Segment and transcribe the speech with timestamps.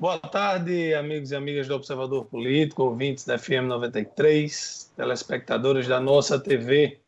[0.00, 6.38] Boa tarde, amigos e amigas do Observador Político, ouvintes da FM 93, telespectadores da nossa
[6.38, 7.00] TV.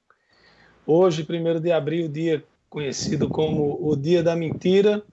[0.85, 5.05] Hoje, 1 de abril, dia conhecido como o Dia da Mentira,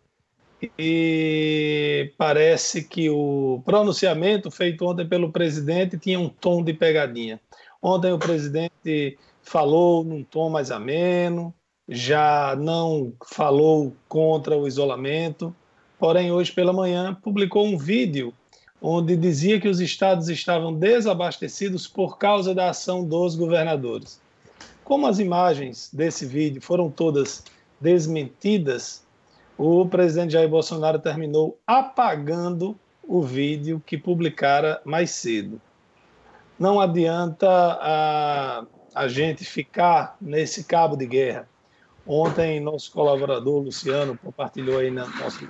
[0.75, 7.39] e parece que o pronunciamento feito ontem pelo presidente tinha um tom de pegadinha.
[7.79, 11.53] Ontem o presidente falou num tom mais ameno,
[11.87, 15.55] já não falou contra o isolamento,
[15.99, 18.33] porém hoje pela manhã publicou um vídeo
[18.81, 24.21] onde dizia que os estados estavam desabastecidos por causa da ação dos governadores.
[24.83, 27.43] Como as imagens desse vídeo foram todas
[27.81, 29.03] desmentidas,
[29.57, 35.59] o presidente Jair Bolsonaro terminou apagando o vídeo que publicara mais cedo.
[36.59, 41.47] Não adianta a, a gente ficar nesse cabo de guerra.
[42.07, 45.43] Ontem, nosso colaborador Luciano compartilhou aí no nosso,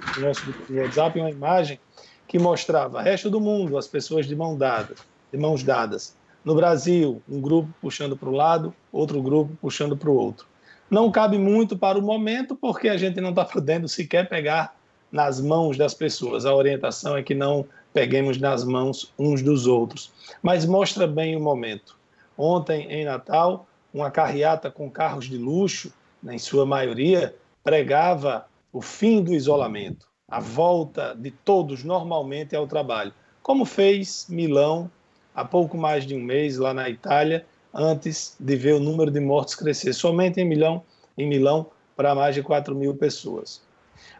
[0.67, 1.79] no WhatsApp uma imagem
[2.27, 4.95] que mostrava resto do mundo, as pessoas de, mão dada,
[5.31, 6.15] de mãos dadas.
[6.43, 10.47] No Brasil, um grupo puxando para o lado, outro grupo puxando para o outro.
[10.89, 14.73] Não cabe muito para o momento, porque a gente não está podendo sequer pegar
[15.11, 16.43] nas mãos das pessoas.
[16.43, 20.11] A orientação é que não peguemos nas mãos uns dos outros.
[20.41, 21.95] Mas mostra bem o momento.
[22.35, 25.93] Ontem, em Natal, uma carreata com carros de luxo
[26.33, 33.13] em sua maioria, pregava o fim do isolamento, a volta de todos normalmente ao trabalho,
[33.41, 34.91] como fez Milão
[35.33, 39.19] há pouco mais de um mês lá na Itália, antes de ver o número de
[39.19, 40.83] mortes crescer somente em Milão,
[41.17, 43.61] em Milão para mais de 4 mil pessoas.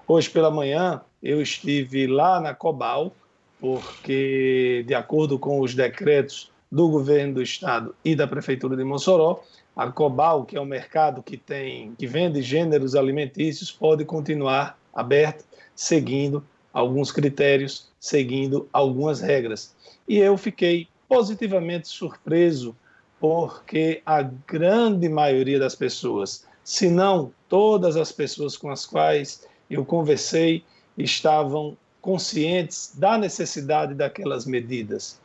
[0.07, 3.13] Hoje pela manhã eu estive lá na Cobal,
[3.59, 9.41] porque de acordo com os decretos do governo do estado e da prefeitura de Mossoró,
[9.75, 15.43] a Cobal, que é um mercado que tem que vende gêneros alimentícios, pode continuar aberta,
[15.75, 19.75] seguindo alguns critérios, seguindo algumas regras.
[20.07, 22.75] E eu fiquei positivamente surpreso
[23.19, 29.85] porque a grande maioria das pessoas, se não todas as pessoas com as quais eu
[29.85, 30.63] conversei,
[30.97, 35.19] estavam conscientes da necessidade daquelas medidas.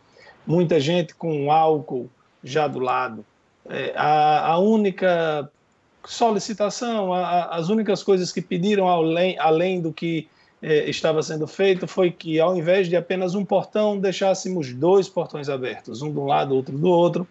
[0.46, 2.08] Muita gente com álcool
[2.42, 3.24] já do lado,
[3.68, 5.48] é, a, a, única
[6.04, 10.28] solicitação, a, as únicas coisas que pediram além, além do que
[10.60, 15.48] é, estava sendo feito foi que, ao invés de apenas um portão, deixássemos dois portões
[15.48, 17.26] abertos, um de um lado, outro do outro,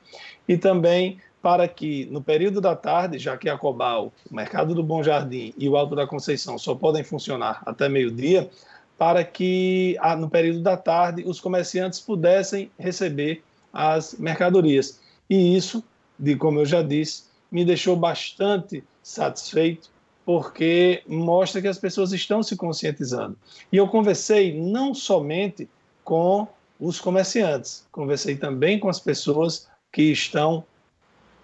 [0.47, 4.83] e também para que, no período da tarde, já que a Cobal, o Mercado do
[4.83, 8.49] Bom Jardim e o Alto da Conceição só podem funcionar até meio-dia,
[9.01, 14.99] para que, no período da tarde, os comerciantes pudessem receber as mercadorias.
[15.27, 15.83] E isso
[16.19, 19.89] de como eu já disse, me deixou bastante satisfeito
[20.23, 23.35] porque mostra que as pessoas estão se conscientizando.
[23.71, 25.67] E eu conversei não somente
[26.03, 26.47] com
[26.79, 30.63] os comerciantes, conversei também com as pessoas que estão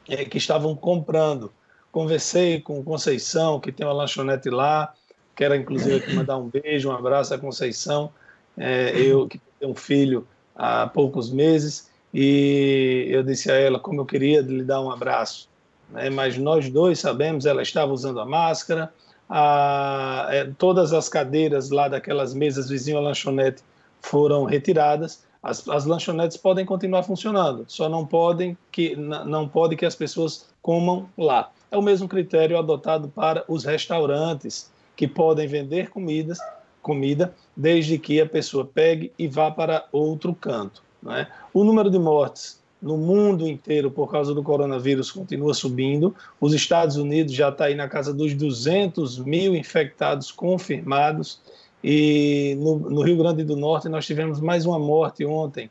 [0.07, 1.51] é, que estavam comprando.
[1.91, 4.93] Conversei com Conceição, que tem uma lanchonete lá,
[5.37, 8.09] quero inclusive aqui mandar um beijo, um abraço à Conceição,
[8.57, 14.01] é, eu que tenho um filho há poucos meses, e eu disse a ela como
[14.01, 15.47] eu queria lhe dar um abraço,
[15.91, 16.09] né?
[16.09, 18.91] mas nós dois sabemos, ela estava usando a máscara,
[19.29, 23.61] a, é, todas as cadeiras lá daquelas mesas vizinho à lanchonete
[24.01, 29.85] foram retiradas, as, as, lanchonetes podem continuar funcionando, só não podem que não pode que
[29.85, 31.51] as pessoas comam lá.
[31.69, 36.39] É o mesmo critério adotado para os restaurantes que podem vender comidas,
[36.81, 40.83] comida desde que a pessoa pegue e vá para outro canto.
[41.01, 41.27] Né?
[41.53, 46.15] O número de mortes no mundo inteiro por causa do coronavírus continua subindo.
[46.41, 51.39] Os Estados Unidos já está aí na casa dos 200 mil infectados confirmados.
[51.83, 55.69] E no, no, Rio Grande do Norte nós tivemos mais uma morte ontem,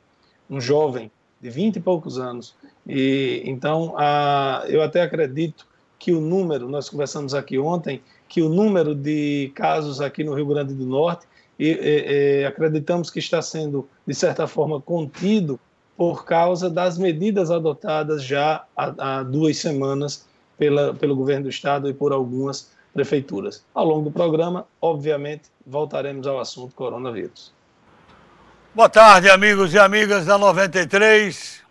[0.48, 1.10] um jovem
[1.40, 2.54] de 20 e poucos anos.
[2.86, 5.66] E então a, eu até acredito
[5.98, 10.46] que o número, nós conversamos aqui ontem, que o número de casos aqui no Rio
[10.46, 11.26] Grande do Norte
[11.58, 15.58] e, e, e acreditamos que está sendo, de certa forma, contido
[15.96, 20.26] por causa das medidas adotadas já há, há duas semanas
[20.58, 23.64] pela, pelo governo do estado e por algumas prefeituras.
[23.74, 27.52] Ao longo do programa, obviamente, voltaremos ao assunto coronavírus.
[28.74, 31.62] Boa tarde, amigos e amigas da 93,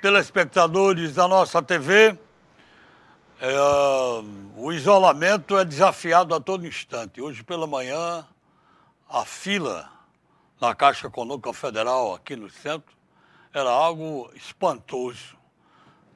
[0.00, 2.16] telespectadores da nossa TV.
[3.38, 3.54] É,
[4.56, 7.20] o isolamento é desafiado a todo instante.
[7.20, 8.26] Hoje pela manhã,
[9.06, 9.92] a fila
[10.58, 12.96] na Caixa Econômica Federal aqui no centro
[13.52, 15.36] era algo espantoso.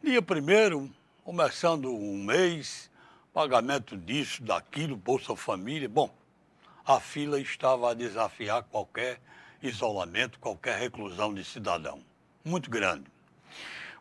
[0.02, 0.90] Dia primeiro,
[1.22, 2.90] começando um mês,
[3.34, 5.90] pagamento disso, daquilo, Bolsa Família.
[5.90, 6.10] Bom,
[6.86, 9.20] a fila estava a desafiar qualquer
[9.62, 12.00] isolamento, qualquer reclusão de cidadão.
[12.42, 13.04] Muito grande.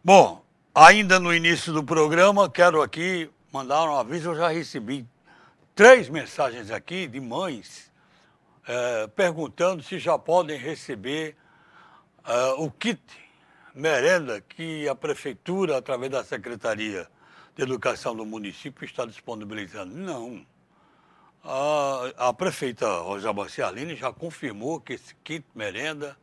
[0.01, 0.41] Bom,
[0.79, 4.29] ainda no início do programa, quero aqui mandar um aviso.
[4.29, 5.05] Eu já recebi
[5.75, 7.91] três mensagens aqui de mães
[8.65, 11.35] é, perguntando se já podem receber
[12.25, 13.01] é, o kit
[13.75, 17.09] merenda que a prefeitura, através da Secretaria
[17.57, 19.93] de Educação do município, está disponibilizando.
[19.93, 20.45] Não.
[21.43, 26.17] A, a prefeita Rosa Bacialini já confirmou que esse kit merenda,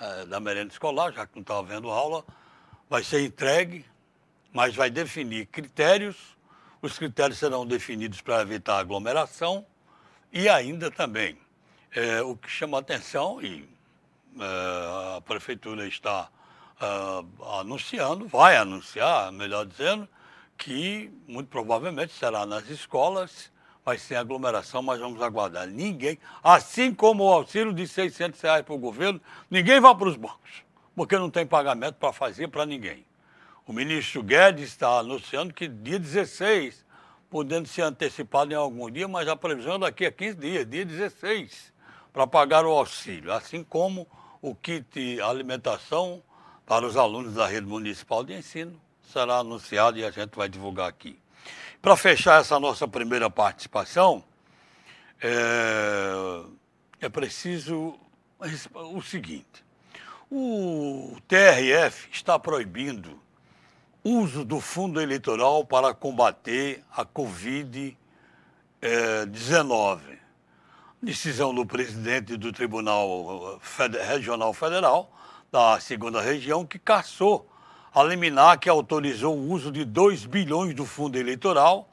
[0.00, 2.24] é, da merenda escolar, já que não estava vendo aula,
[2.88, 3.84] vai ser entregue,
[4.58, 6.16] mas vai definir critérios.
[6.82, 9.64] Os critérios serão definidos para evitar aglomeração
[10.32, 11.38] e ainda também
[11.92, 13.68] é, o que chama atenção, e
[14.36, 16.28] é, a prefeitura está
[16.80, 17.24] é,
[17.60, 20.08] anunciando, vai anunciar, melhor dizendo,
[20.56, 23.52] que muito provavelmente será nas escolas,
[23.84, 25.68] vai ser aglomeração, mas vamos aguardar.
[25.68, 30.16] Ninguém, assim como o auxílio de 600 reais para o governo, ninguém vai para os
[30.16, 30.64] bancos,
[30.96, 33.06] porque não tem pagamento para fazer para ninguém.
[33.68, 36.86] O ministro Guedes está anunciando que dia 16,
[37.28, 40.86] podendo ser antecipado em algum dia, mas a previsão é daqui a 15 dias, dia
[40.86, 41.70] 16,
[42.10, 44.08] para pagar o auxílio, assim como
[44.40, 46.22] o kit alimentação
[46.64, 50.88] para os alunos da rede municipal de ensino será anunciado e a gente vai divulgar
[50.88, 51.18] aqui.
[51.82, 54.24] Para fechar essa nossa primeira participação,
[55.20, 56.42] é,
[57.02, 58.00] é preciso
[58.74, 59.62] o seguinte:
[60.30, 63.27] o TRF está proibindo
[64.04, 70.00] uso do fundo eleitoral para combater a Covid-19.
[71.02, 73.60] Decisão do presidente do Tribunal
[74.08, 75.10] Regional Federal
[75.50, 77.48] da segunda região que cassou
[77.94, 81.88] a liminar que autorizou o uso de 2 bilhões do fundo eleitoral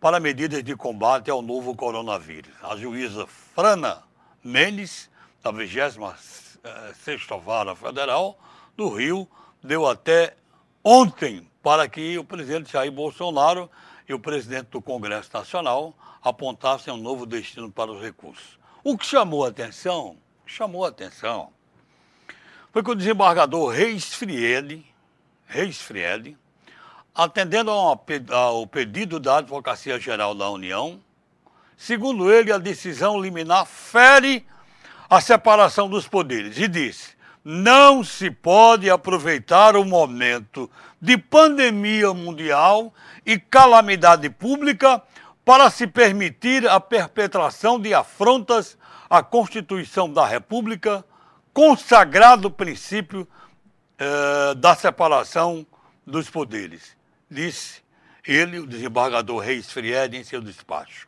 [0.00, 2.52] para medidas de combate ao novo coronavírus.
[2.62, 4.02] A juíza Frana
[4.42, 5.08] Mendes,
[5.42, 6.14] da 26ª
[6.64, 8.38] eh, Vara Federal
[8.76, 9.28] do Rio,
[9.62, 10.34] deu até
[10.88, 13.68] ontem para que o presidente Jair Bolsonaro
[14.08, 15.92] e o presidente do Congresso Nacional
[16.22, 18.56] apontassem um novo destino para os recursos.
[18.84, 20.16] O que chamou a atenção,
[20.46, 21.50] chamou a atenção,
[22.72, 24.86] foi que o desembargador Reis Friede,
[25.44, 26.38] Reis Friede,
[27.12, 31.00] atendendo ao pedido da Advocacia Geral da União,
[31.76, 34.46] segundo ele, a decisão liminar fere
[35.10, 37.15] a separação dos poderes e disse:
[37.48, 40.68] não se pode aproveitar o momento
[41.00, 42.92] de pandemia mundial
[43.24, 45.00] e calamidade pública
[45.44, 48.76] para se permitir a perpetração de afrontas
[49.08, 51.04] à Constituição da República
[51.52, 53.28] consagrado princípio
[53.96, 55.64] eh, da separação
[56.04, 56.96] dos poderes,
[57.30, 57.80] disse
[58.26, 61.06] ele, o desembargador Reis Fried, em seu despacho.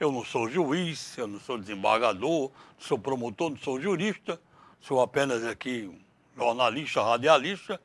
[0.00, 4.40] Eu não sou juiz, eu não sou desembargador, não sou promotor, não sou jurista,
[4.86, 5.90] sou apenas aqui
[6.36, 7.80] jornalista, radialista,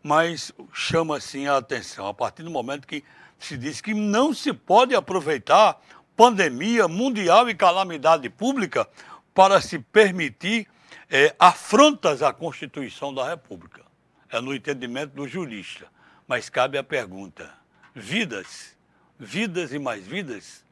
[0.00, 3.02] mas chama assim a atenção a partir do momento que
[3.40, 5.80] se diz que não se pode aproveitar
[6.14, 8.88] pandemia mundial e calamidade pública
[9.34, 10.68] para se permitir
[11.10, 13.82] é, afrontas à Constituição da República.
[14.30, 15.88] É no entendimento do jurista.
[16.26, 17.52] Mas cabe a pergunta:
[17.92, 18.76] vidas,
[19.18, 20.64] vidas e mais vidas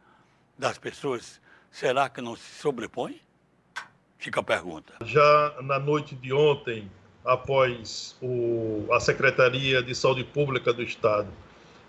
[0.56, 1.40] das pessoas,
[1.72, 3.20] será que não se sobrepõe?
[4.22, 4.94] Fica a pergunta.
[5.04, 6.88] Já na noite de ontem,
[7.24, 11.28] após o, a Secretaria de Saúde Pública do Estado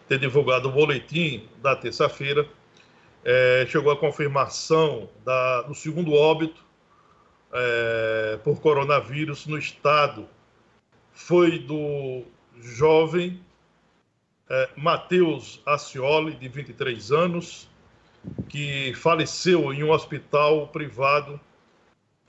[0.08, 2.48] ter divulgado o boletim da terça-feira,
[3.24, 6.66] é, chegou a confirmação da, do segundo óbito
[7.54, 10.28] é, por coronavírus no estado
[11.12, 12.24] foi do
[12.60, 13.40] jovem
[14.50, 17.70] é, Matheus Acioli, de 23 anos,
[18.50, 21.40] que faleceu em um hospital privado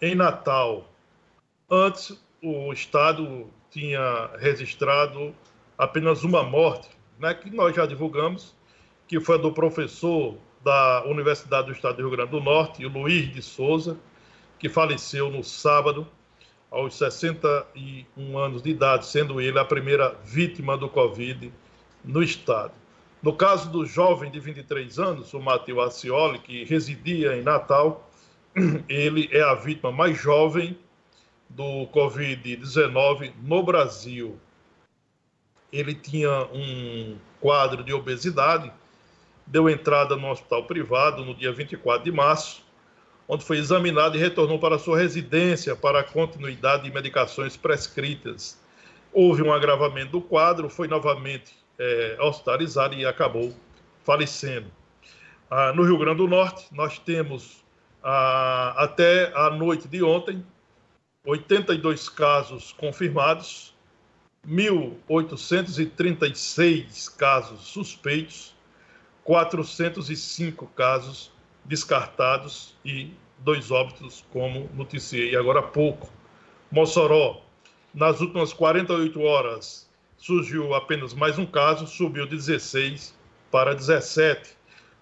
[0.01, 0.91] em Natal.
[1.71, 5.35] Antes, o Estado tinha registrado
[5.77, 8.55] apenas uma morte, né, que nós já divulgamos,
[9.09, 12.89] que foi a do professor da Universidade do Estado do Rio Grande do Norte, o
[12.89, 13.99] Luiz de Souza,
[14.59, 16.07] que faleceu no sábado,
[16.71, 21.53] aos 61 anos de idade, sendo ele a primeira vítima do Covid
[22.05, 22.73] no estado.
[23.23, 28.11] No caso do jovem de 23 anos, o Matheus Acioli, que residia em Natal,
[28.89, 30.79] ele é a vítima mais jovem
[31.49, 34.39] do Covid-19 no Brasil.
[35.73, 38.73] Ele tinha um quadro de obesidade,
[39.47, 42.65] deu entrada no hospital privado no dia 24 de março
[43.29, 48.59] onde foi examinado e retornou para sua residência para a continuidade de medicações prescritas.
[49.13, 53.55] Houve um agravamento do quadro, foi novamente é, hospitalizado e acabou
[54.03, 54.67] falecendo.
[55.51, 57.64] Ah, no Rio Grande do Norte, nós temos
[58.05, 60.45] ah, até a noite de ontem
[61.25, 63.73] 82 casos confirmados,
[64.47, 68.55] 1.836 casos suspeitos,
[69.25, 71.33] 405 casos
[71.65, 76.13] descartados e dois óbitos, como noticiei agora há pouco.
[76.71, 77.41] Mossoró,
[77.95, 83.19] nas últimas 48 horas, surgiu apenas mais um caso, subiu de 16
[83.51, 84.55] para 17.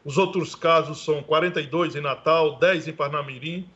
[0.04, 3.68] Os outros casos são 42 em Natal, 10 em Parnamirim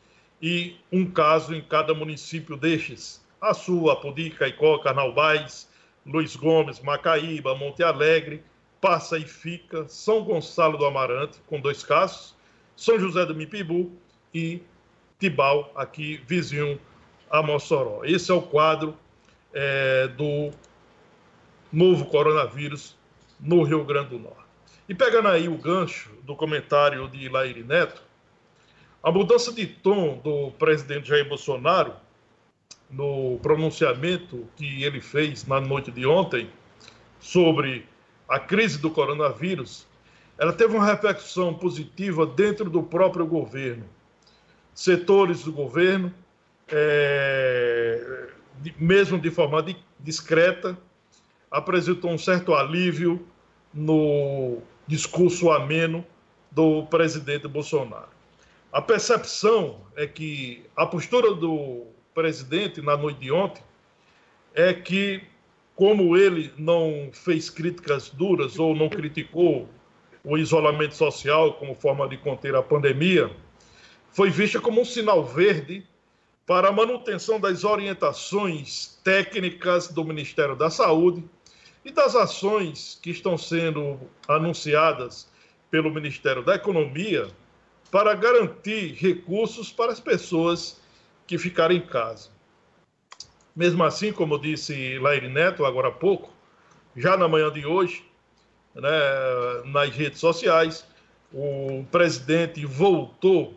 [0.42, 3.24] e um caso em cada município destes.
[3.40, 5.68] Açu, Apodi, Caicó, Carnaubais,
[6.04, 8.42] Luiz Gomes, Macaíba, Monte Alegre,
[8.80, 12.34] Passa e Fica, São Gonçalo do Amarante, com dois casos,
[12.76, 13.92] São José do Mipibu
[14.34, 14.60] e
[15.18, 16.80] Tibau, aqui vizinho
[17.30, 18.04] a Mossoró.
[18.04, 18.96] Esse é o quadro
[19.52, 20.50] é, do
[21.72, 22.96] novo coronavírus
[23.40, 24.45] no Rio Grande do Norte.
[24.88, 28.02] E pegando aí o gancho do comentário de Laíri Neto,
[29.02, 31.94] a mudança de tom do presidente Jair Bolsonaro
[32.88, 36.48] no pronunciamento que ele fez na noite de ontem
[37.18, 37.84] sobre
[38.28, 39.86] a crise do coronavírus,
[40.38, 43.84] ela teve uma repercussão positiva dentro do próprio governo.
[44.72, 46.14] Setores do governo,
[46.68, 48.28] é,
[48.78, 49.64] mesmo de forma
[49.98, 50.78] discreta,
[51.50, 53.26] apresentou um certo alívio
[53.72, 56.04] no discurso ameno
[56.50, 58.08] do presidente Bolsonaro.
[58.72, 63.62] A percepção é que a postura do presidente na noite de ontem
[64.54, 65.22] é que,
[65.74, 69.68] como ele não fez críticas duras ou não criticou
[70.24, 73.30] o isolamento social como forma de conter a pandemia,
[74.10, 75.86] foi vista como um sinal verde
[76.46, 81.22] para a manutenção das orientações técnicas do Ministério da Saúde
[81.86, 85.28] e das ações que estão sendo anunciadas
[85.70, 87.28] pelo Ministério da Economia
[87.92, 90.80] para garantir recursos para as pessoas
[91.28, 92.30] que ficarem em casa.
[93.54, 96.28] Mesmo assim, como disse Laire Neto agora há pouco,
[96.96, 98.04] já na manhã de hoje,
[98.74, 98.90] né,
[99.66, 100.84] nas redes sociais,
[101.32, 103.54] o presidente voltou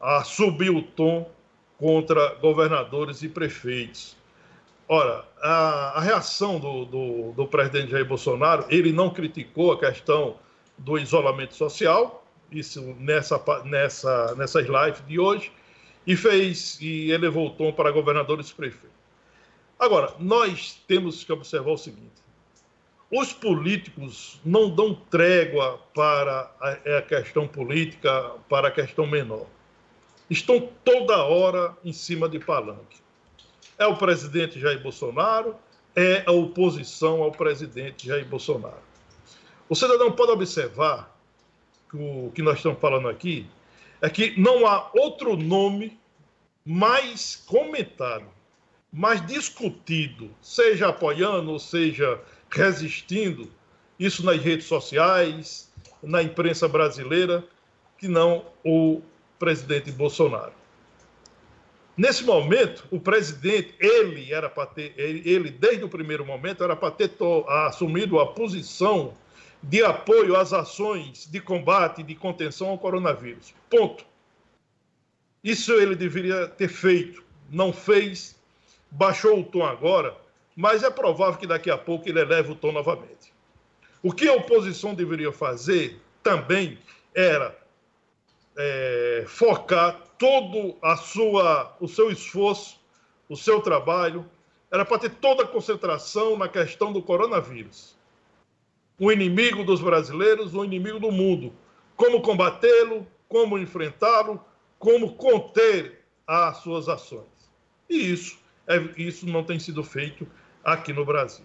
[0.00, 1.30] a subir o tom
[1.76, 4.16] contra governadores e prefeitos.
[4.88, 10.36] Ora, a, a reação do, do, do, presidente Jair Bolsonaro, ele não criticou a questão
[10.78, 15.50] do isolamento social, isso nessa, nessa, nessas lives de hoje,
[16.06, 18.96] e fez e elevou o tom para governadores e prefeitos.
[19.76, 22.22] Agora, nós temos que observar o seguinte:
[23.10, 29.46] os políticos não dão trégua para a, é a questão política, para a questão menor.
[30.30, 33.05] Estão toda hora em cima de palanque.
[33.78, 35.54] É o presidente Jair Bolsonaro,
[35.94, 38.82] é a oposição ao presidente Jair Bolsonaro.
[39.68, 41.14] O cidadão pode observar
[41.90, 43.46] que o que nós estamos falando aqui
[44.00, 45.98] é que não há outro nome
[46.64, 48.26] mais comentado,
[48.92, 53.50] mais discutido, seja apoiando ou seja resistindo,
[53.98, 57.44] isso nas redes sociais, na imprensa brasileira,
[57.98, 59.00] que não o
[59.38, 60.52] presidente Bolsonaro.
[61.96, 66.90] Nesse momento, o presidente, ele era para ter, ele, desde o primeiro momento, era para
[66.90, 67.10] ter
[67.66, 69.14] assumido a posição
[69.62, 73.54] de apoio às ações de combate e de contenção ao coronavírus.
[73.70, 74.04] Ponto.
[75.42, 78.36] Isso ele deveria ter feito, não fez,
[78.90, 80.14] baixou o tom agora,
[80.54, 83.32] mas é provável que daqui a pouco ele eleve o tom novamente.
[84.02, 86.78] O que a oposição deveria fazer também
[87.14, 87.56] era
[88.56, 92.80] é, focar todo a sua, o seu esforço,
[93.28, 94.24] o seu trabalho,
[94.70, 97.94] era para ter toda a concentração na questão do coronavírus.
[98.98, 101.52] O inimigo dos brasileiros, o inimigo do mundo.
[101.94, 104.42] Como combatê-lo, como enfrentá-lo,
[104.78, 107.24] como conter as suas ações.
[107.88, 110.26] E isso, é, isso não tem sido feito
[110.64, 111.44] aqui no Brasil.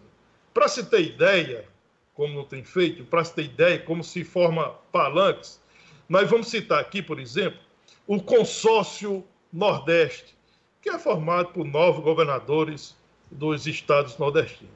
[0.54, 1.68] Para se ter ideia,
[2.14, 5.62] como não tem feito, para se ter ideia como se forma palanques,
[6.12, 7.58] nós vamos citar aqui, por exemplo,
[8.06, 10.36] o consórcio Nordeste,
[10.82, 12.98] que é formado por nove governadores
[13.32, 14.74] dos estados nordestinos.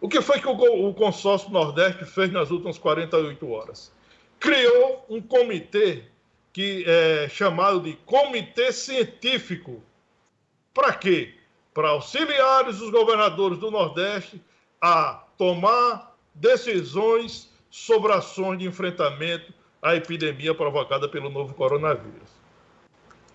[0.00, 3.92] O que foi que o, consórcio Nordeste fez nas últimas 48 horas?
[4.40, 6.04] Criou um comitê
[6.54, 9.82] que é chamado de Comitê Científico.
[10.72, 11.34] Para quê?
[11.74, 14.42] Para auxiliar os governadores do Nordeste
[14.80, 19.52] a tomar decisões sobre ações de enfrentamento
[19.82, 22.30] à epidemia provocada pelo novo coronavírus.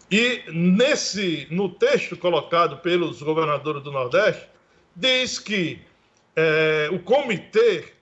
[0.09, 4.47] E nesse, no texto colocado pelos governadores do Nordeste,
[4.95, 5.81] diz que
[6.35, 7.93] é, o comitê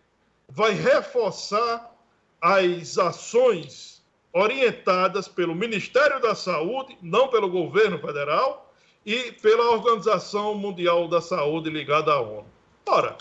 [0.47, 1.91] vai reforçar
[2.39, 8.71] as ações orientadas pelo Ministério da Saúde, não pelo governo federal,
[9.05, 12.45] e pela Organização Mundial da Saúde ligada à ONU.
[12.87, 13.17] Ora,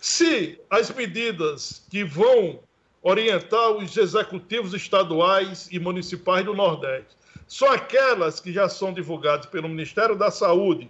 [0.00, 2.60] se as medidas que vão
[3.02, 7.16] orientar os executivos estaduais e municipais do Nordeste
[7.46, 10.88] são aquelas que já são divulgadas pelo Ministério da Saúde,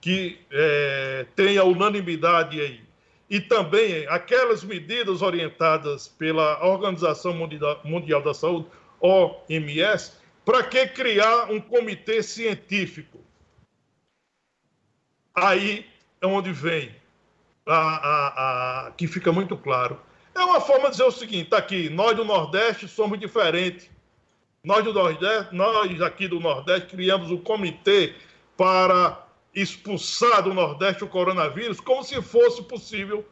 [0.00, 2.80] que é, tem a unanimidade aí,
[3.28, 7.34] e também aquelas medidas orientadas pela Organização
[7.82, 8.68] Mundial da Saúde,
[9.00, 10.12] OMS,
[10.44, 13.18] para que criar um comitê científico?
[15.34, 15.84] Aí
[16.20, 16.94] é onde vem
[17.66, 20.00] a, a, a, que fica muito claro.
[20.36, 23.88] É uma forma de dizer o seguinte: tá aqui, nós do Nordeste somos diferentes.
[24.62, 28.14] Nós do Nordeste, nós aqui do Nordeste criamos um comitê
[28.56, 33.24] para expulsar do Nordeste o coronavírus, como se fosse possível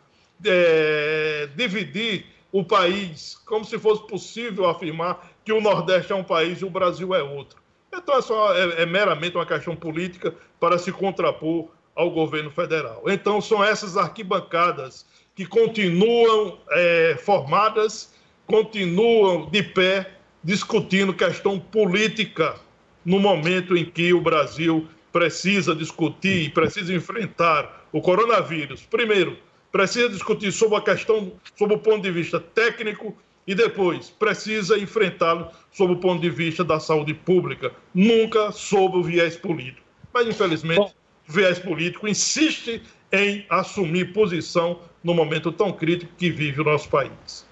[0.45, 6.63] é, dividir o país, como se fosse possível afirmar que o Nordeste é um país
[6.63, 7.61] e o Brasil é outro.
[7.93, 13.03] Então é, só, é, é meramente uma questão política para se contrapor ao governo federal.
[13.07, 18.15] Então são essas arquibancadas que continuam é, formadas,
[18.47, 20.13] continuam de pé
[20.43, 22.57] discutindo questão política
[23.05, 28.83] no momento em que o Brasil precisa discutir, precisa enfrentar o coronavírus.
[28.83, 29.37] Primeiro,
[29.73, 35.51] precisa discutir sobre a questão, sob o ponto de vista técnico, e depois precisa enfrentá-lo
[35.71, 39.87] sob o ponto de vista da saúde pública, nunca sob o viés político.
[40.13, 40.93] Mas, infelizmente, Bom,
[41.29, 46.89] o viés político insiste em assumir posição no momento tão crítico que vive o nosso
[46.89, 47.47] país.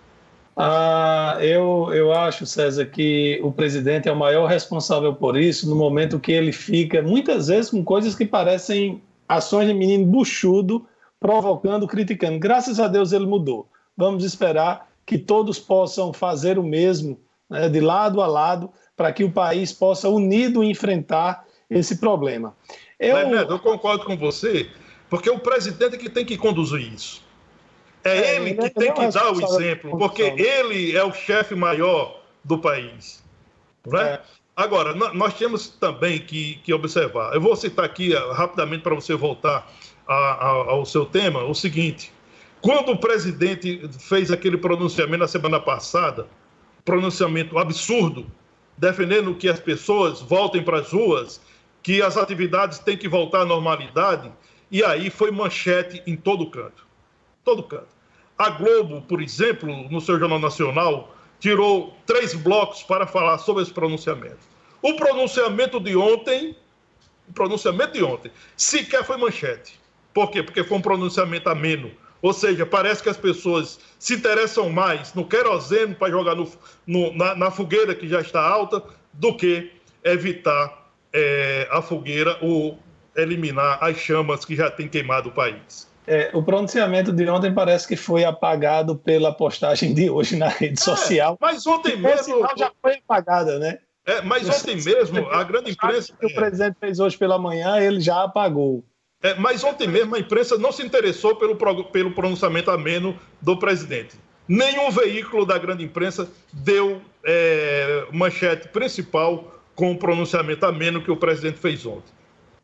[0.57, 5.77] Ah, eu, eu acho, César, que o presidente é o maior responsável por isso no
[5.77, 10.87] momento que ele fica, muitas vezes, com coisas que parecem ações de menino buchudo,
[11.21, 12.39] provocando, criticando.
[12.39, 13.69] Graças a Deus ele mudou.
[13.97, 17.19] Vamos esperar que todos possam fazer o mesmo,
[17.49, 22.55] né, de lado a lado, para que o país possa unido enfrentar esse problema.
[22.99, 23.17] Eu...
[23.17, 24.69] Eu concordo com você,
[25.09, 27.22] porque o presidente é que tem que conduzir isso.
[28.05, 32.21] É, é ele que tem que dar o exemplo, porque ele é o chefe maior
[32.45, 33.23] do país.
[33.87, 34.15] Não é?
[34.15, 34.21] é.
[34.55, 37.35] Agora, nós temos também que, que, observar.
[37.35, 39.67] Eu vou citar aqui ah, rapidamente para você voltar
[40.07, 42.13] a, a, ao seu tema o seguinte:
[42.61, 46.27] quando o presidente fez aquele pronunciamento na semana passada,
[46.85, 48.27] pronunciamento absurdo,
[48.77, 51.41] defendendo que as pessoas voltem para as ruas,
[51.83, 54.31] que as atividades têm que voltar à normalidade,
[54.71, 56.87] e aí foi manchete em todo canto.
[57.43, 58.02] Todo canto.
[58.43, 63.73] A Globo, por exemplo, no seu Jornal Nacional, tirou três blocos para falar sobre esse
[63.73, 64.39] pronunciamento.
[64.83, 66.57] O pronunciamento de ontem,
[67.29, 69.79] o pronunciamento de ontem, sequer foi manchete.
[70.13, 70.43] Por quê?
[70.43, 75.27] Porque foi um pronunciamento ameno ou seja, parece que as pessoas se interessam mais no
[75.27, 76.49] querosene para jogar no,
[76.87, 78.81] no, na, na, fogueira que já está alta
[79.13, 79.73] do que
[80.05, 82.79] evitar é, a fogueira ou
[83.17, 85.91] eliminar as chamas que já têm queimado o país.
[86.07, 90.81] É, o pronunciamento de ontem parece que foi apagado pela postagem de hoje na rede
[90.81, 91.39] é, social.
[91.41, 92.47] Mas ontem mesmo.
[92.57, 93.79] já foi apagada, né?
[94.05, 96.13] É, mas ontem mesmo, a grande imprensa.
[96.19, 98.85] que o presidente fez hoje pela manhã, ele já apagou.
[99.23, 104.17] É, mas ontem mesmo a imprensa não se interessou pelo, pelo pronunciamento ameno do presidente.
[104.49, 111.17] Nenhum veículo da grande imprensa deu é, manchete principal com o pronunciamento ameno que o
[111.17, 112.13] presidente fez ontem.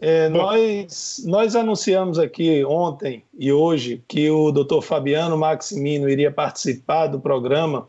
[0.00, 7.08] É, nós, nós anunciamos aqui ontem e hoje que o doutor Fabiano Maximino iria participar
[7.08, 7.88] do programa.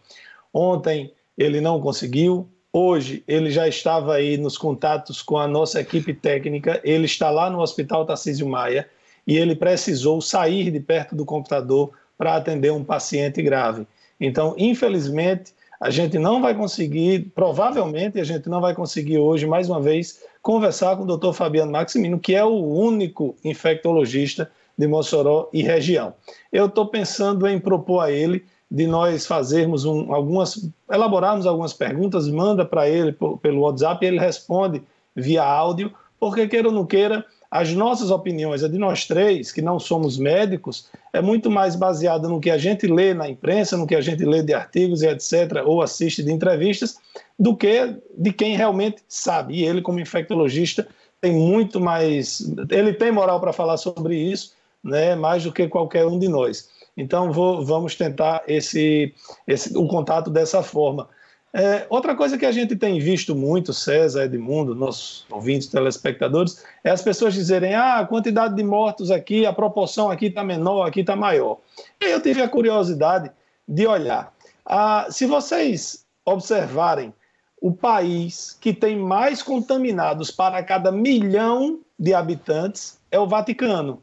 [0.51, 6.13] Ontem ele não conseguiu, Hoje ele já estava aí nos contatos com a nossa equipe
[6.13, 8.87] técnica, ele está lá no Hospital Tarcísio Maia
[9.25, 13.87] e ele precisou sair de perto do computador para atender um paciente grave.
[14.21, 19.67] Então, infelizmente, a gente não vai conseguir, provavelmente a gente não vai conseguir hoje, mais
[19.67, 21.33] uma vez, conversar com o Dr.
[21.33, 26.13] Fabiano Maximino, que é o único infectologista de Mossoró e região.
[26.51, 32.27] Eu estou pensando em propor a ele de nós fazermos um, algumas, elaborarmos algumas perguntas,
[32.27, 34.81] manda para ele pelo WhatsApp ele responde
[35.15, 39.61] via áudio, porque queira ou não queira, as nossas opiniões, a de nós três, que
[39.61, 43.87] não somos médicos, é muito mais baseada no que a gente lê na imprensa, no
[43.87, 46.97] que a gente lê de artigos e etc., ou assiste de entrevistas,
[47.39, 49.55] do que de quem realmente sabe.
[49.55, 50.87] E ele, como infectologista,
[51.19, 52.41] tem muito mais.
[52.69, 56.69] Ele tem moral para falar sobre isso, né, mais do que qualquer um de nós.
[56.95, 59.13] Então, vou, vamos tentar esse,
[59.47, 61.07] esse, o contato dessa forma.
[61.51, 66.91] É, outra coisa que a gente tem visto muito, César, Edmundo, nossos ouvintes, telespectadores, é
[66.91, 71.01] as pessoas dizerem: ah, a quantidade de mortos aqui, a proporção aqui está menor, aqui
[71.01, 71.59] está maior.
[71.99, 73.31] E eu tive a curiosidade
[73.67, 74.31] de olhar.
[74.65, 77.13] Ah, se vocês observarem
[77.61, 84.01] o país que tem mais contaminados para cada milhão de habitantes é o Vaticano.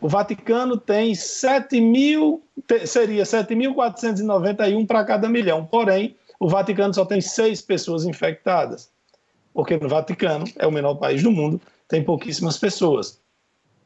[0.00, 2.42] O Vaticano tem 7 mil,
[2.84, 8.90] seria 7.491 para cada milhão, porém, o Vaticano só tem seis pessoas infectadas,
[9.54, 13.18] porque no Vaticano é o menor país do mundo, tem pouquíssimas pessoas.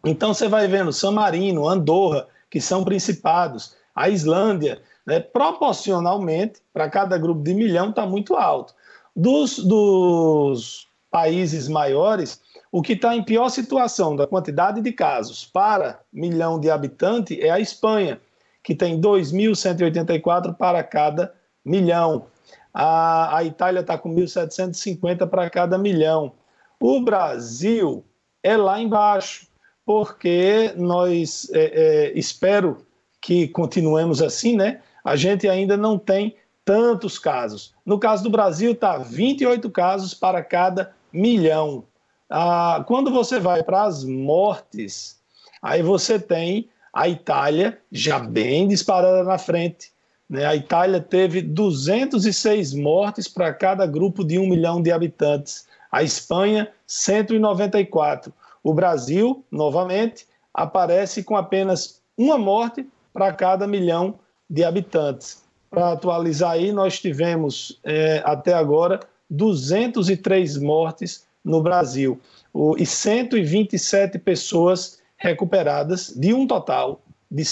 [0.04, 6.90] Então você vai vendo San Marino, Andorra, que são principados, a Islândia, né, proporcionalmente, para
[6.90, 8.74] cada grupo de milhão, está muito alto.
[9.14, 12.40] Dos, dos países maiores,
[12.72, 17.50] o que está em pior situação da quantidade de casos para milhão de habitante é
[17.50, 18.20] a Espanha,
[18.64, 21.32] que tem 2.184 para cada
[21.64, 22.26] milhão.
[22.72, 26.32] A, a Itália está com 1.750 para cada milhão.
[26.80, 28.04] O Brasil
[28.42, 29.46] é lá embaixo,
[29.84, 32.86] porque nós é, é, espero
[33.20, 34.80] que continuemos assim, né?
[35.04, 37.74] A gente ainda não tem tantos casos.
[37.84, 41.84] No caso do Brasil, está 28 casos para cada milhão.
[42.28, 45.18] Ah, quando você vai para as mortes,
[45.62, 49.92] aí você tem a Itália já bem disparada na frente.
[50.28, 50.44] Né?
[50.44, 55.66] A Itália teve 206 mortes para cada grupo de um milhão de habitantes.
[55.90, 58.32] A Espanha, 194.
[58.62, 64.18] O Brasil, novamente, aparece com apenas uma morte para cada milhão
[64.50, 65.42] de habitantes.
[65.70, 72.20] Para atualizar aí, nós tivemos é, até agora 203 mortes no Brasil
[72.52, 77.44] o, e 127 pessoas recuperadas, de um total de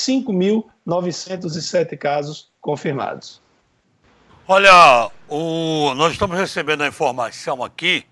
[0.87, 3.43] 5.907 casos confirmados.
[4.47, 8.07] Olha, o, nós estamos recebendo a informação aqui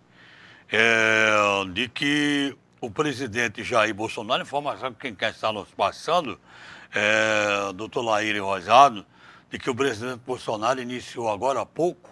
[0.70, 1.30] é,
[1.72, 6.38] de que o presidente Jair Bolsonaro, informação que quem quer estar nos passando,
[6.92, 9.06] é, doutor Laíre Rosado,
[9.50, 12.10] de que o presidente Bolsonaro iniciou agora há pouco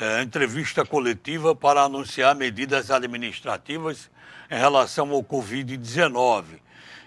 [0.00, 4.10] é, entrevista coletiva para anunciar medidas administrativas
[4.50, 6.44] em relação ao Covid-19.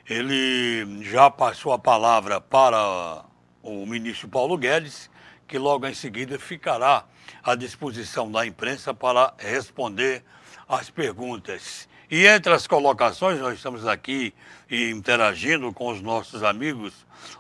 [0.10, 3.24] Ele já passou a palavra para
[3.62, 5.10] o ministro Paulo Guedes,
[5.48, 7.06] que logo em seguida ficará
[7.42, 10.22] à disposição da imprensa para responder
[10.68, 11.88] as perguntas.
[12.12, 14.34] E entre as colocações, nós estamos aqui
[14.70, 16.94] interagindo com os nossos amigos,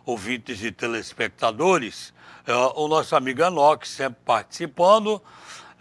[0.06, 2.13] ouvintes e telespectadores.
[2.47, 5.21] É, o nosso amigo Anox sempre participando.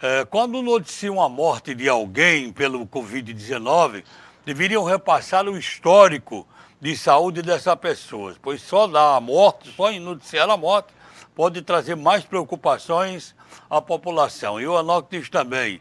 [0.01, 4.03] É, quando noticiam a morte de alguém pelo Covid-19,
[4.45, 6.45] deveriam repassar o histórico
[6.83, 10.89] de saúde dessa pessoa, pois só dar a morte, só noticiar a morte,
[11.33, 13.33] pode trazer mais preocupações
[13.69, 14.59] à população.
[14.59, 15.79] E o Anox diz também,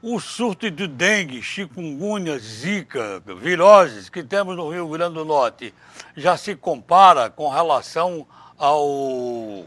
[0.00, 5.74] o surto de dengue, chikungunya, zika, viroses que temos no Rio Grande do Norte
[6.16, 8.24] já se compara com relação
[8.56, 9.64] ao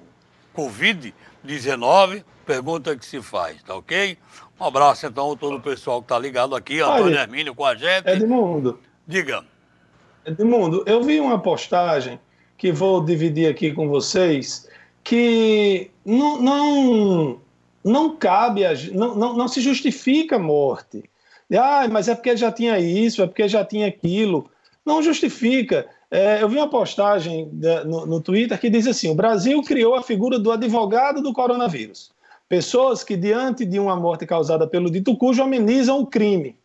[0.56, 2.24] Covid-19?
[2.46, 4.18] Pergunta que se faz, tá ok?
[4.58, 7.76] Um abraço então a todo o pessoal que está ligado aqui, Antônio Hermínio com a
[7.76, 8.08] gente.
[8.08, 8.80] Edmundo.
[9.06, 9.44] Diga.
[10.30, 12.20] Edmundo, eu vi uma postagem
[12.58, 14.68] que vou dividir aqui com vocês,
[15.04, 17.40] que não, não,
[17.84, 18.62] não cabe,
[18.94, 21.04] não, não, não se justifica a morte.
[21.52, 24.50] Ah, mas é porque já tinha isso, é porque já tinha aquilo.
[24.86, 25.88] Não justifica.
[26.12, 27.50] É, eu vi uma postagem
[27.86, 32.12] no, no Twitter que diz assim: o Brasil criou a figura do advogado do coronavírus.
[32.48, 36.56] Pessoas que, diante de uma morte causada pelo dito cujo, amenizam o crime.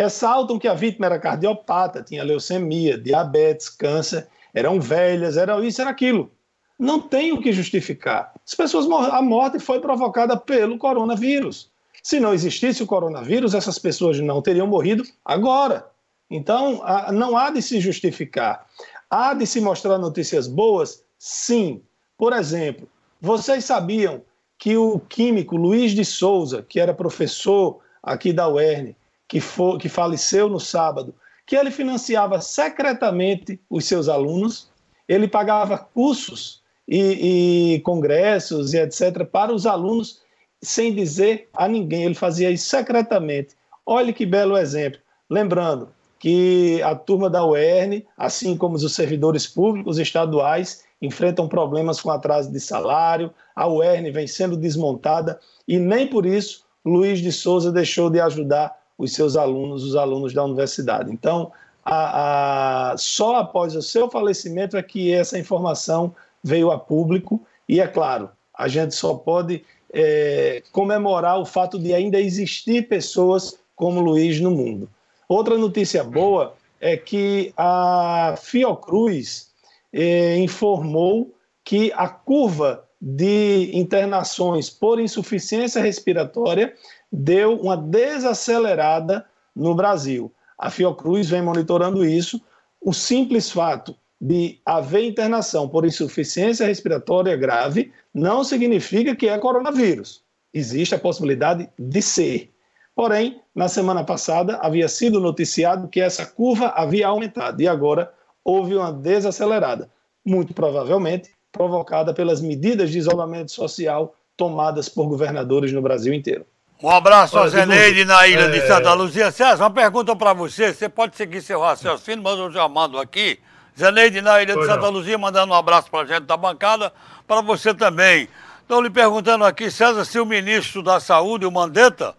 [0.00, 5.90] Ressaltam que a vítima era cardiopata, tinha leucemia, diabetes, câncer, eram velhas, era isso, era
[5.90, 6.30] aquilo.
[6.78, 8.32] Não tem o que justificar.
[8.42, 11.70] As pessoas a morte foi provocada pelo coronavírus.
[12.02, 15.86] Se não existisse o coronavírus, essas pessoas não teriam morrido agora.
[16.30, 16.82] Então,
[17.12, 18.66] não há de se justificar.
[19.10, 21.04] Há de se mostrar notícias boas?
[21.18, 21.82] Sim.
[22.16, 22.88] Por exemplo,
[23.20, 24.22] vocês sabiam
[24.56, 28.94] que o químico Luiz de Souza, que era professor aqui da UERN,
[29.30, 31.14] que, for, que faleceu no sábado,
[31.46, 34.68] que ele financiava secretamente os seus alunos,
[35.08, 39.24] ele pagava cursos e, e congressos e etc.
[39.24, 40.20] para os alunos
[40.60, 43.54] sem dizer a ninguém, ele fazia isso secretamente.
[43.86, 45.00] Olhe que belo exemplo.
[45.30, 45.88] Lembrando,
[46.18, 52.52] que a turma da UERN, assim como os servidores públicos estaduais, enfrentam problemas com atraso
[52.52, 58.10] de salário, a UERN vem sendo desmontada e nem por isso Luiz de Souza deixou
[58.10, 61.10] de ajudar os seus alunos, os alunos da universidade.
[61.10, 61.50] Então,
[61.84, 67.80] a, a, só após o seu falecimento é que essa informação veio a público e,
[67.80, 74.00] é claro, a gente só pode é, comemorar o fato de ainda existir pessoas como
[74.00, 74.88] Luiz no mundo.
[75.26, 79.50] Outra notícia boa é que a Fiocruz
[79.92, 81.32] eh, informou
[81.64, 86.74] que a curva de internações por insuficiência respiratória
[87.10, 89.24] deu uma desacelerada
[89.56, 90.32] no Brasil.
[90.58, 92.40] A Fiocruz vem monitorando isso.
[92.80, 100.22] O simples fato de haver internação por insuficiência respiratória grave não significa que é coronavírus.
[100.52, 102.52] Existe a possibilidade de ser.
[102.94, 108.12] Porém, na semana passada havia sido noticiado que essa curva havia aumentado e agora
[108.44, 109.90] houve uma desacelerada,
[110.24, 116.46] muito provavelmente provocada pelas medidas de isolamento social tomadas por governadores no Brasil inteiro.
[116.82, 118.48] Um abraço a Zeneide na ilha é...
[118.48, 119.30] de Santa Luzia.
[119.30, 120.72] César, uma pergunta para você.
[120.72, 123.38] Você pode seguir seu raciocínio, mas eu já mando aqui.
[123.78, 124.90] Zeneide na ilha de Santa não.
[124.90, 126.92] Luzia, mandando um abraço para a gente da bancada,
[127.26, 128.28] para você também.
[128.62, 132.14] Estão lhe perguntando aqui, César, se o ministro da Saúde, o Mandetta,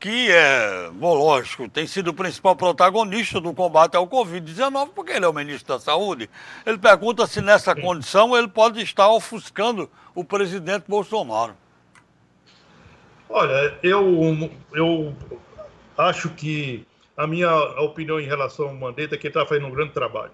[0.00, 5.26] que é, bom, lógico, tem sido o principal protagonista do combate ao Covid-19, porque ele
[5.26, 6.30] é o ministro da Saúde.
[6.64, 11.54] Ele pergunta se nessa condição ele pode estar ofuscando o presidente Bolsonaro.
[13.28, 15.14] Olha, eu, eu
[15.98, 19.70] acho que a minha opinião em relação ao Mandetta é que ele está fazendo um
[19.70, 20.32] grande trabalho.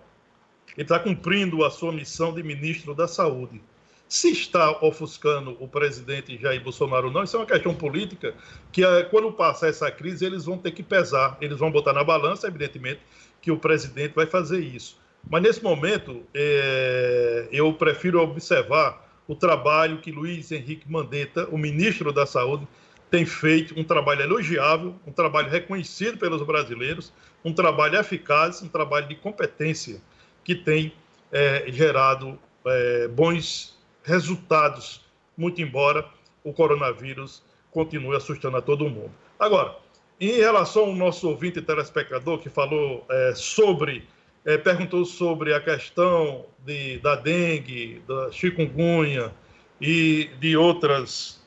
[0.76, 3.60] Ele está cumprindo a sua missão de ministro da Saúde.
[4.08, 8.34] Se está ofuscando o presidente Jair Bolsonaro ou não, isso é uma questão política
[8.70, 11.36] que, eh, quando passar essa crise, eles vão ter que pesar.
[11.40, 13.00] Eles vão botar na balança, evidentemente,
[13.42, 14.96] que o presidente vai fazer isso.
[15.28, 22.12] Mas, nesse momento, é, eu prefiro observar o trabalho que Luiz Henrique Mandetta, o ministro
[22.12, 22.66] da Saúde,
[23.10, 27.12] tem feito um trabalho elogiável, um trabalho reconhecido pelos brasileiros,
[27.44, 30.00] um trabalho eficaz, um trabalho de competência
[30.44, 30.92] que tem
[31.32, 33.75] é, gerado é, bons
[34.06, 35.04] resultados,
[35.36, 36.08] muito embora
[36.44, 37.42] o coronavírus
[37.72, 39.10] continue assustando a todo mundo.
[39.38, 39.76] Agora,
[40.18, 44.08] em relação ao nosso ouvinte telespectador que falou é, sobre,
[44.44, 49.34] é, perguntou sobre a questão de, da dengue, da chikungunya
[49.80, 51.44] e de outras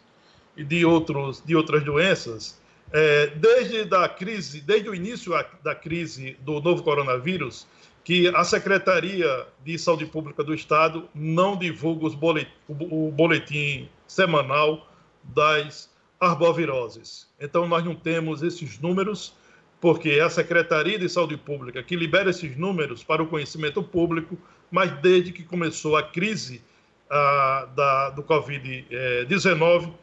[0.55, 2.59] de outros de outras doenças,
[2.91, 5.31] é, desde da crise, desde o início
[5.63, 7.65] da crise do novo coronavírus,
[8.09, 14.89] que a Secretaria de Saúde Pública do Estado não divulga boletim, o boletim semanal
[15.23, 17.29] das arboviroses.
[17.39, 19.35] Então, nós não temos esses números,
[19.79, 24.35] porque é a Secretaria de Saúde Pública que libera esses números para o conhecimento público,
[24.71, 26.63] mas desde que começou a crise
[27.11, 29.93] a, da, do Covid-19,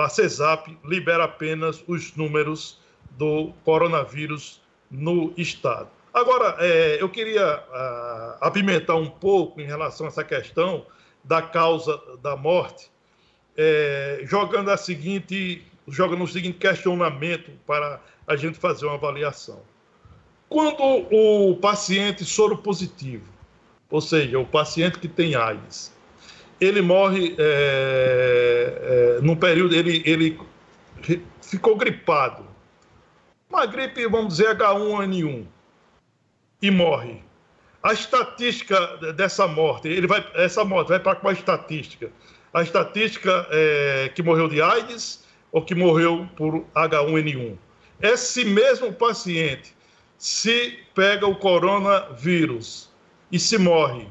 [0.00, 2.80] a CESAP libera apenas os números
[3.12, 6.01] do coronavírus no Estado.
[6.12, 10.84] Agora, é, eu queria uh, apimentar um pouco em relação a essa questão
[11.24, 12.90] da causa da morte,
[13.56, 19.62] é, jogando a seguinte, jogando o seguinte questionamento para a gente fazer uma avaliação.
[20.50, 23.32] Quando o paciente soro positivo,
[23.88, 25.94] ou seja, o paciente que tem AIDS,
[26.60, 30.38] ele morre é, é, num período, ele, ele
[31.40, 32.44] ficou gripado,
[33.48, 35.46] uma gripe, vamos dizer, H1N1
[36.62, 37.22] e morre.
[37.82, 38.78] A estatística
[39.12, 42.12] dessa morte, ele vai, essa morte vai para qual estatística?
[42.54, 47.56] A estatística é, que morreu de AIDS ou que morreu por H1N1.
[48.00, 49.74] Esse mesmo paciente,
[50.16, 52.88] se pega o coronavírus
[53.32, 54.06] e se morre,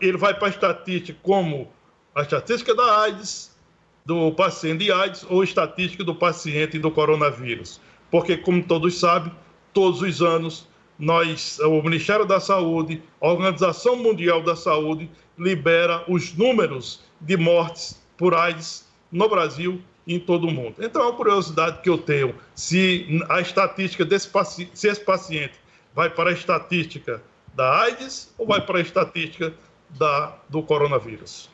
[0.00, 1.70] ele vai para a estatística como
[2.14, 3.56] a estatística da AIDS,
[4.04, 7.80] do paciente de AIDS, ou estatística do paciente do coronavírus.
[8.10, 9.32] Porque, como todos sabem,
[9.72, 10.66] todos os anos
[11.00, 18.00] nós, o Ministério da Saúde, a Organização Mundial da Saúde, libera os números de mortes
[18.16, 20.74] por AIDS no Brasil e em todo o mundo.
[20.78, 25.54] Então, é uma curiosidade que eu tenho, se a estatística desse paciente, se esse paciente
[25.94, 27.22] vai para a estatística
[27.54, 29.54] da AIDS ou vai para a estatística
[29.98, 31.48] da, do coronavírus?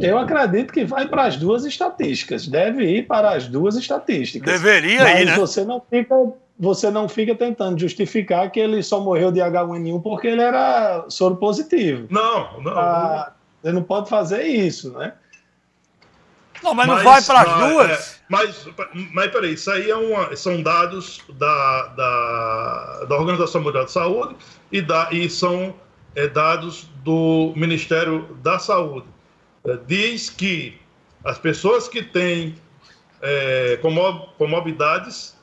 [0.00, 4.60] Eu acredito que vai para as duas estatísticas, deve ir para as duas estatísticas.
[4.60, 5.36] Deveria Mas ir, né?
[5.36, 6.14] você não fica
[6.58, 11.36] você não fica tentando justificar que ele só morreu de H1N1 porque ele era soro
[11.36, 12.06] positivo.
[12.10, 12.72] Não, não.
[12.72, 15.12] Ah, você não pode fazer isso, né?
[16.62, 17.90] Não, mas, mas não vai para as duas.
[17.90, 18.68] É, mas,
[19.12, 24.36] mas peraí, isso aí é uma, são dados da, da, da Organização Mundial de Saúde
[24.72, 25.74] e, da, e são
[26.14, 29.06] é, dados do Ministério da Saúde.
[29.66, 30.80] É, diz que
[31.22, 32.54] as pessoas que têm
[33.20, 33.78] é,
[34.38, 35.35] comorbidades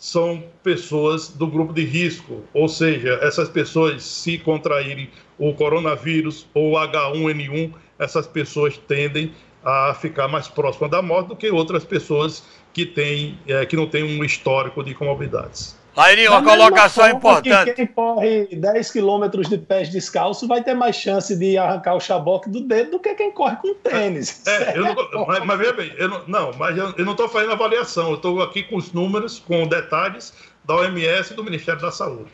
[0.00, 6.72] são pessoas do grupo de risco, ou seja, essas pessoas, se contraírem o coronavírus ou
[6.72, 12.86] H1N1, essas pessoas tendem a ficar mais próximas da morte do que outras pessoas que,
[12.86, 15.78] têm, é, que não têm um histórico de comorbidades.
[15.96, 17.72] Aí, uma colocação importante.
[17.74, 22.48] quem corre 10 quilômetros de pés descalço vai ter mais chance de arrancar o chaboque
[22.48, 24.46] do dedo do que quem corre com tênis.
[24.46, 27.28] É, eu não, mas, mas veja bem, eu não, não mas eu, eu não estou
[27.28, 30.32] fazendo avaliação, eu estou aqui com os números, com detalhes
[30.64, 32.30] da OMS e do Ministério da Saúde.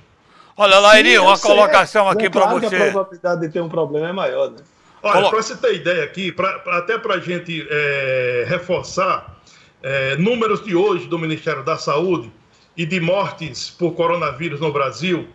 [0.56, 2.76] Olha, Lairinho, uma colocação aqui é para claro você.
[2.76, 4.58] a probabilidade de ter um problema é maior, né?
[5.02, 9.36] Olha, para você ter ideia aqui, pra, até para a gente é, reforçar,
[9.82, 12.32] é, números de hoje do Ministério da Saúde
[12.76, 15.28] e de mortes por coronavírus no Brasil,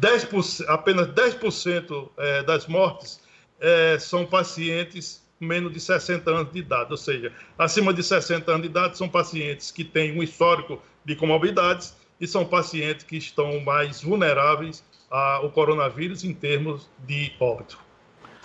[0.00, 3.20] 10%, apenas 10% é, das mortes
[3.60, 8.62] é, são pacientes menos de 60 anos de idade, ou seja, acima de 60 anos
[8.62, 13.60] de idade são pacientes que têm um histórico de comorbidades e são pacientes que estão
[13.60, 17.78] mais vulneráveis ao coronavírus em termos de óbito.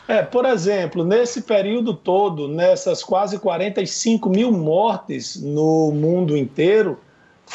[0.08, 6.99] É, por exemplo, nesse período todo, nessas quase 45 mil mortes no mundo inteiro,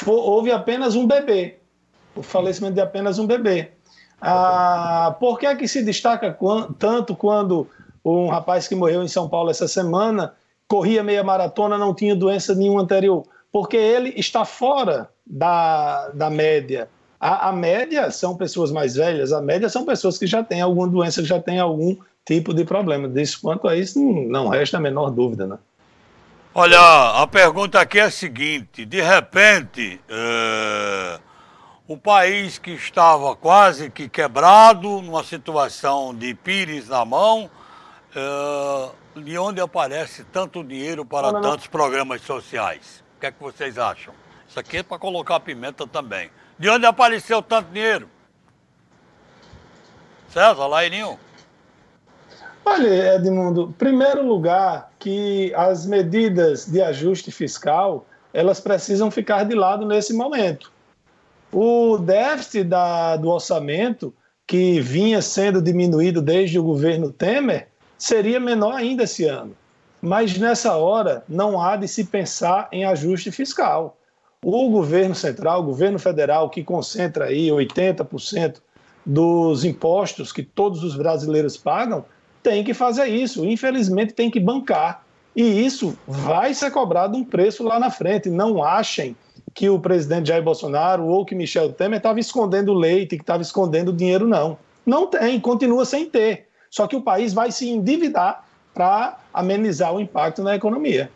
[0.06, 1.56] houve apenas um bebê,
[2.14, 3.70] o falecimento de apenas um bebê.
[4.20, 6.36] Ah, por que é que se destaca
[6.78, 7.66] tanto quando
[8.04, 10.34] um rapaz que morreu em São Paulo essa semana
[10.66, 13.24] corria meia maratona, não tinha doença nenhuma anterior?
[13.52, 16.88] Porque ele está fora da, da média.
[17.20, 20.88] A, a, média são pessoas mais velhas, a média são pessoas que já têm alguma
[20.88, 23.08] doença, que já têm algum tipo de problema.
[23.08, 25.58] Disso quanto a isso, não, não resta a menor dúvida, né?
[26.56, 26.78] Olha,
[27.20, 31.18] a pergunta aqui é a seguinte: de repente, é,
[31.88, 37.50] o país que estava quase que quebrado, numa situação de pires na mão,
[38.14, 41.72] é, de onde aparece tanto dinheiro para não, não, tantos não.
[41.72, 43.02] programas sociais?
[43.16, 44.14] O que é que vocês acham?
[44.48, 46.30] Isso aqui é para colocar pimenta também.
[46.56, 48.08] De onde apareceu tanto dinheiro?
[50.28, 51.18] César, Lairinho?
[52.64, 59.84] Olha, Edmundo, primeiro lugar que as medidas de ajuste fiscal, elas precisam ficar de lado
[59.84, 60.72] nesse momento.
[61.52, 64.14] O déficit da, do orçamento,
[64.46, 69.54] que vinha sendo diminuído desde o governo Temer, seria menor ainda esse ano.
[70.00, 73.98] Mas nessa hora não há de se pensar em ajuste fiscal
[74.42, 78.56] o governo central, o governo federal, que concentra aí 80%
[79.04, 82.06] dos impostos que todos os brasileiros pagam,
[82.44, 83.44] tem que fazer isso.
[83.44, 85.02] Infelizmente, tem que bancar.
[85.34, 88.30] E isso vai ser cobrado um preço lá na frente.
[88.30, 89.16] Não achem
[89.52, 93.92] que o presidente Jair Bolsonaro ou que Michel Temer estava escondendo leite, que estava escondendo
[93.92, 94.58] dinheiro, não.
[94.84, 96.48] Não tem, continua sem ter.
[96.70, 101.10] Só que o país vai se endividar para amenizar o impacto na economia.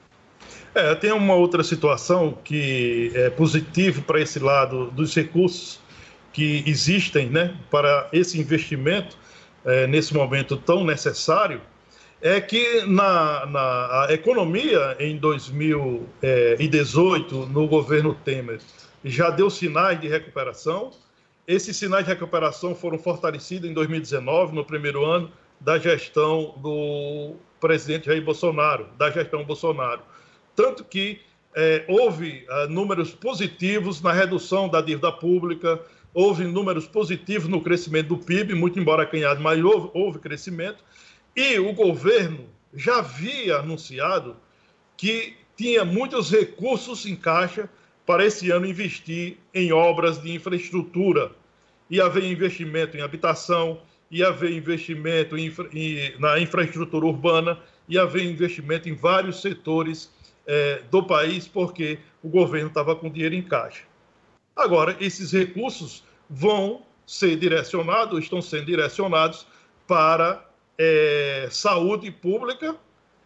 [0.75, 5.81] É, tem uma outra situação que é positivo para esse lado dos recursos
[6.33, 9.17] que existem né, para esse investimento
[9.69, 11.61] é, nesse momento tão necessário,
[12.21, 18.59] é que na, na economia em 2018, no governo Temer,
[19.05, 20.91] já deu sinais de recuperação.
[21.47, 28.07] Esses sinais de recuperação foram fortalecidos em 2019, no primeiro ano da gestão do presidente
[28.07, 30.03] Jair Bolsonaro, da gestão Bolsonaro
[30.59, 31.21] tanto que
[31.55, 35.81] é, houve uh, números positivos na redução da dívida pública,
[36.21, 40.83] houve números positivos no crescimento do PIB, muito embora acanhado, mas houve, houve crescimento,
[41.37, 44.37] e o governo já havia anunciado
[44.97, 47.71] que tinha muitos recursos em caixa
[48.05, 51.31] para esse ano investir em obras de infraestrutura.
[51.89, 58.25] Ia haver investimento em habitação, ia haver investimento em, em, na infraestrutura urbana, ia haver
[58.25, 60.11] investimento em vários setores
[60.49, 63.85] é, do país porque o governo estava com dinheiro em caixa.
[64.57, 69.47] Agora, esses recursos vão ser direcionados, estão sendo direcionados
[69.87, 70.45] para
[70.77, 72.77] é, saúde pública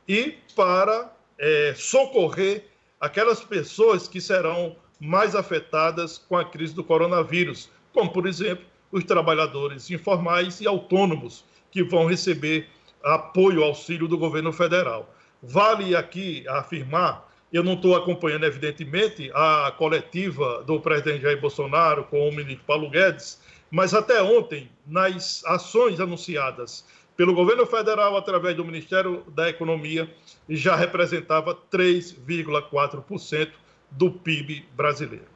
[0.08, 2.68] e para é, socorrer
[3.00, 9.02] aquelas pessoas que serão mais afetadas com a crise do coronavírus, como, por exemplo, os
[9.02, 12.68] trabalhadores informais e autônomos, que vão receber
[13.02, 15.12] apoio, auxílio do governo federal.
[15.42, 22.26] Vale aqui afirmar, eu não estou acompanhando, evidentemente, a coletiva do presidente Jair Bolsonaro com
[22.26, 26.84] o ministro Paulo Guedes, mas até ontem, nas ações anunciadas
[27.14, 30.10] pelo governo federal através do Ministério da Economia,
[30.48, 33.50] já representava 3,4%
[33.90, 35.26] do PIB brasileiro.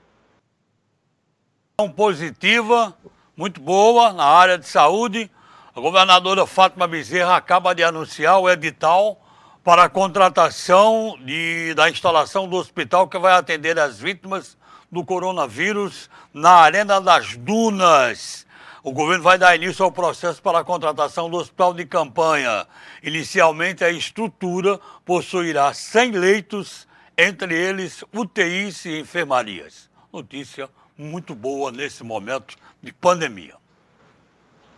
[1.95, 2.97] Positiva,
[3.37, 5.31] muito boa na área de saúde.
[5.75, 9.21] A governadora Fátima Bezerra acaba de anunciar o edital
[9.67, 14.57] para a contratação de, da instalação do hospital que vai atender as vítimas
[14.93, 18.47] do coronavírus na Arena das Dunas.
[18.81, 22.65] O governo vai dar início ao processo para a contratação do hospital de campanha.
[23.03, 26.87] Inicialmente, a estrutura possuirá 100 leitos,
[27.19, 29.91] entre eles UTIs e enfermarias.
[30.13, 33.66] Notícia muito boa nesse momento de pandemia.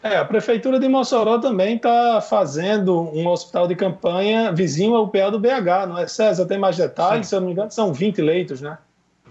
[0.03, 5.31] É, a Prefeitura de Mossoró também está fazendo um hospital de campanha vizinho ao PA
[5.31, 6.47] do BH, não é, César?
[6.47, 7.27] Tem mais detalhes?
[7.27, 7.31] Sim.
[7.31, 8.79] Se eu não me engano, são 20 leitos, né?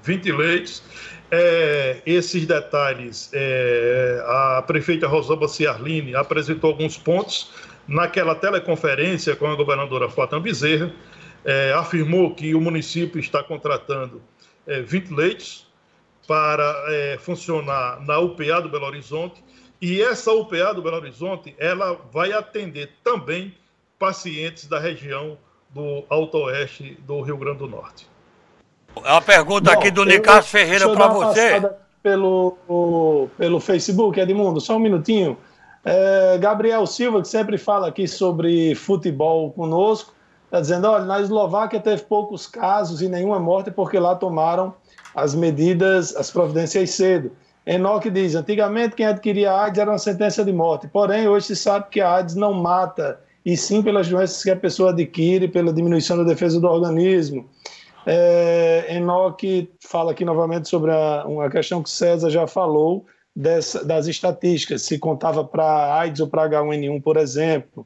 [0.04, 0.84] 20 leitos.
[1.32, 7.52] é, esses detalhes, é, a prefeita Rosamba Ciarline apresentou alguns pontos
[7.88, 10.92] naquela teleconferência com a governadora Fátima Bezerra,
[11.46, 14.22] é, afirmou que o município está contratando
[14.68, 15.68] 20 é, leitos
[16.28, 19.42] para é, funcionar na UPA do Belo Horizonte
[19.82, 23.54] e essa UPA do Belo Horizonte ela vai atender também
[24.00, 25.38] pacientes da região
[25.70, 28.08] do Alto Oeste do Rio Grande do Norte.
[29.04, 31.70] É uma pergunta Bom, aqui do Nicasso Ferreira para você.
[32.02, 35.38] Pelo, o, pelo Facebook, Edmundo, só um minutinho.
[35.84, 40.14] É, Gabriel Silva, que sempre fala aqui sobre futebol conosco,
[40.46, 44.74] está dizendo: olha, na Eslováquia teve poucos casos e nenhuma morte porque lá tomaram
[45.14, 47.32] as medidas, as providências cedo.
[47.68, 51.88] Enoque diz: antigamente quem adquiria AIDS era uma sentença de morte, porém hoje se sabe
[51.90, 56.18] que a AIDS não mata, e sim pelas doenças que a pessoa adquire, pela diminuição
[56.18, 57.50] da defesa do organismo.
[58.06, 63.06] É, Enoque fala aqui novamente sobre a, uma questão que César já falou,
[63.36, 67.86] dessa, das estatísticas, se contava para AIDS ou para H1N1, por exemplo.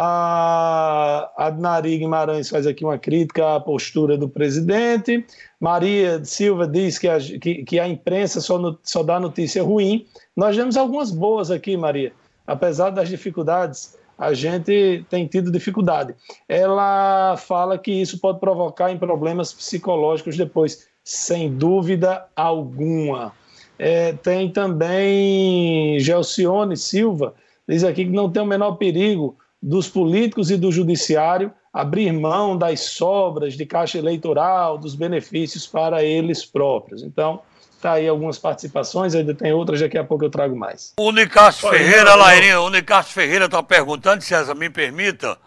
[0.00, 5.26] A Adnari Guimarães faz aqui uma crítica à postura do presidente.
[5.58, 10.06] Maria Silva diz que a, que, que a imprensa só, no, só dá notícia ruim.
[10.36, 12.12] Nós temos algumas boas aqui, Maria.
[12.46, 16.14] Apesar das dificuldades, a gente tem tido dificuldade.
[16.48, 23.32] Ela fala que isso pode provocar em problemas psicológicos depois, sem dúvida alguma.
[23.76, 27.34] É, tem também Gelcione Silva,
[27.68, 32.56] diz aqui que não tem o menor perigo dos políticos e do judiciário abrir mão
[32.56, 37.02] das sobras de caixa eleitoral, dos benefícios para eles próprios.
[37.02, 37.40] Então,
[37.80, 40.94] tá aí algumas participações, ainda tem outras, daqui a pouco eu trago mais.
[40.98, 45.38] O Nicastro Ferreira, Lairinha, o Nicastro Ferreira está perguntando, César, me permita,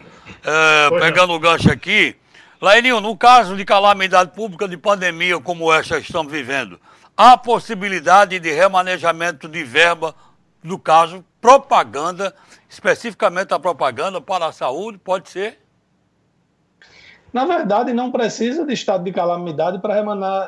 [0.44, 2.16] é, pegando o gancho aqui.
[2.62, 6.80] Lairinho, no caso de calamidade pública de pandemia como essa estamos vivendo,
[7.18, 10.16] há possibilidade de remanejamento de verba,
[10.64, 12.34] no caso, propaganda
[12.72, 15.60] especificamente a propaganda para a saúde, pode ser?
[17.34, 19.94] Na verdade, não precisa de estado de calamidade para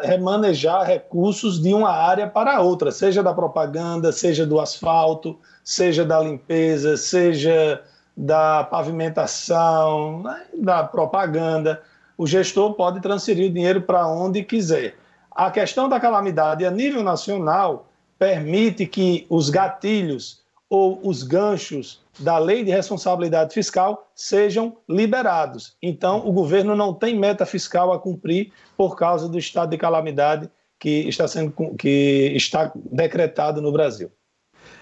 [0.03, 6.19] remanejar recursos de uma área para outra, seja da propaganda, seja do asfalto, seja da
[6.21, 7.83] limpeza, seja
[8.15, 11.81] da pavimentação, né, da propaganda.
[12.17, 14.95] O gestor pode transferir o dinheiro para onde quiser.
[15.29, 20.42] A questão da calamidade a nível nacional permite que os gatilhos
[20.73, 25.77] ou os ganchos da lei de responsabilidade fiscal sejam liberados.
[25.79, 30.49] Então, o governo não tem meta fiscal a cumprir por causa do estado de calamidade
[30.79, 34.11] que está sendo que está decretado no Brasil.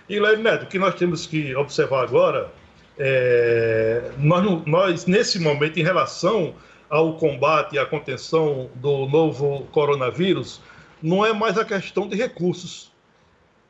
[0.08, 2.50] E Leandro Neto, o que nós temos que observar agora
[2.98, 6.54] é, nós, nós, nesse momento, em relação
[6.90, 10.62] ao combate e à contenção do novo coronavírus,
[11.04, 12.91] não é mais a questão de recursos.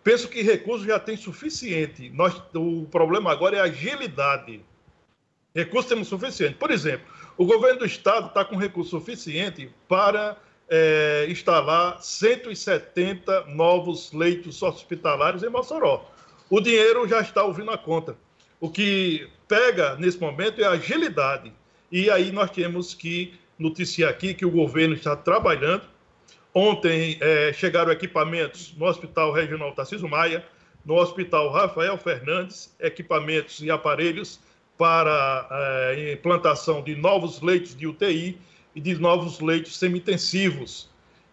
[0.03, 2.09] Penso que recursos já tem suficiente.
[2.09, 4.61] Nós, o problema agora é agilidade.
[5.53, 6.55] Recursos temos suficiente.
[6.55, 7.05] Por exemplo,
[7.37, 10.37] o governo do estado está com recurso suficiente para
[10.69, 16.09] é, instalar 170 novos leitos hospitalares em Mossoró.
[16.49, 18.15] O dinheiro já está ouvindo a conta.
[18.59, 21.53] O que pega nesse momento é agilidade.
[21.91, 25.83] E aí nós temos que noticiar aqui que o governo está trabalhando
[26.53, 30.45] Ontem é, chegaram equipamentos no Hospital Regional Tarcísio Maia,
[30.85, 34.39] no Hospital Rafael Fernandes, equipamentos e aparelhos
[34.77, 38.37] para é, implantação de novos leitos de UTI
[38.75, 40.89] e de novos leitos semi-intensivos.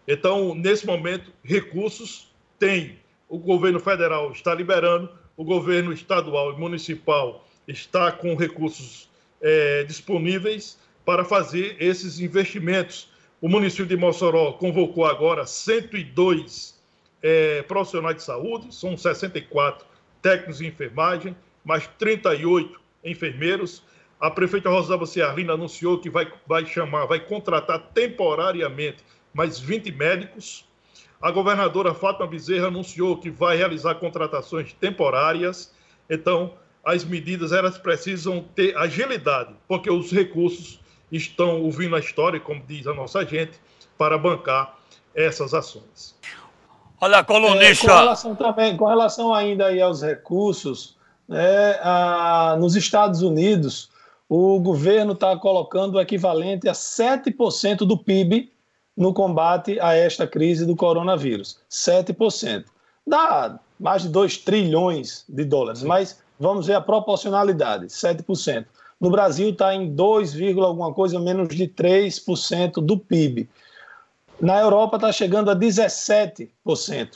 [0.07, 2.97] Então, nesse momento, recursos tem.
[3.27, 9.09] O governo federal está liberando, o governo estadual e municipal está com recursos
[9.41, 13.08] é, disponíveis para fazer esses investimentos
[13.41, 16.77] o município de Mossoró convocou agora 102
[17.21, 19.85] é, profissionais de saúde, são 64
[20.21, 23.83] técnicos de enfermagem, mais 38 enfermeiros.
[24.19, 30.65] A prefeita Rosalba Ciarlina anunciou que vai, vai chamar, vai contratar temporariamente mais 20 médicos.
[31.21, 35.73] A governadora Fátima Bezerra anunciou que vai realizar contratações temporárias.
[36.09, 40.79] Então, as medidas elas precisam ter agilidade, porque os recursos
[41.11, 43.59] estão ouvindo a história, como diz a nossa gente,
[43.97, 44.77] para bancar
[45.13, 46.15] essas ações.
[47.01, 47.85] Olha, colunista.
[47.85, 50.97] É, com relação também, com relação ainda aí aos recursos,
[51.27, 53.89] né, a, nos Estados Unidos,
[54.27, 58.51] o governo está colocando o equivalente a 7% do PIB
[58.95, 61.59] no combate a esta crise do coronavírus.
[61.71, 62.65] 7%.
[63.07, 65.87] Dá mais de 2 trilhões de dólares, Sim.
[65.87, 68.65] mas vamos ver a proporcionalidade: 7%.
[68.99, 73.49] No Brasil está em 2, alguma coisa, menos de 3% do PIB.
[74.41, 76.49] Na Europa está chegando a 17%,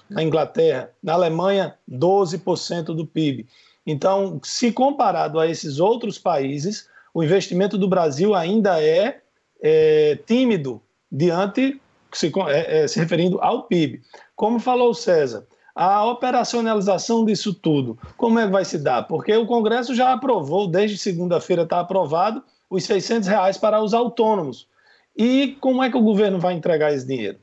[0.09, 3.47] na Inglaterra, na Alemanha, 12% do PIB.
[3.85, 9.21] Então, se comparado a esses outros países, o investimento do Brasil ainda é,
[9.61, 10.81] é tímido
[11.11, 11.79] diante,
[12.13, 14.01] se, é, é, se referindo ao PIB.
[14.35, 15.45] Como falou o César,
[15.75, 19.03] a operacionalização disso tudo, como é que vai se dar?
[19.03, 24.67] Porque o Congresso já aprovou, desde segunda-feira está aprovado, os 600 reais para os autônomos.
[25.15, 27.37] E como é que o governo vai entregar esse dinheiro?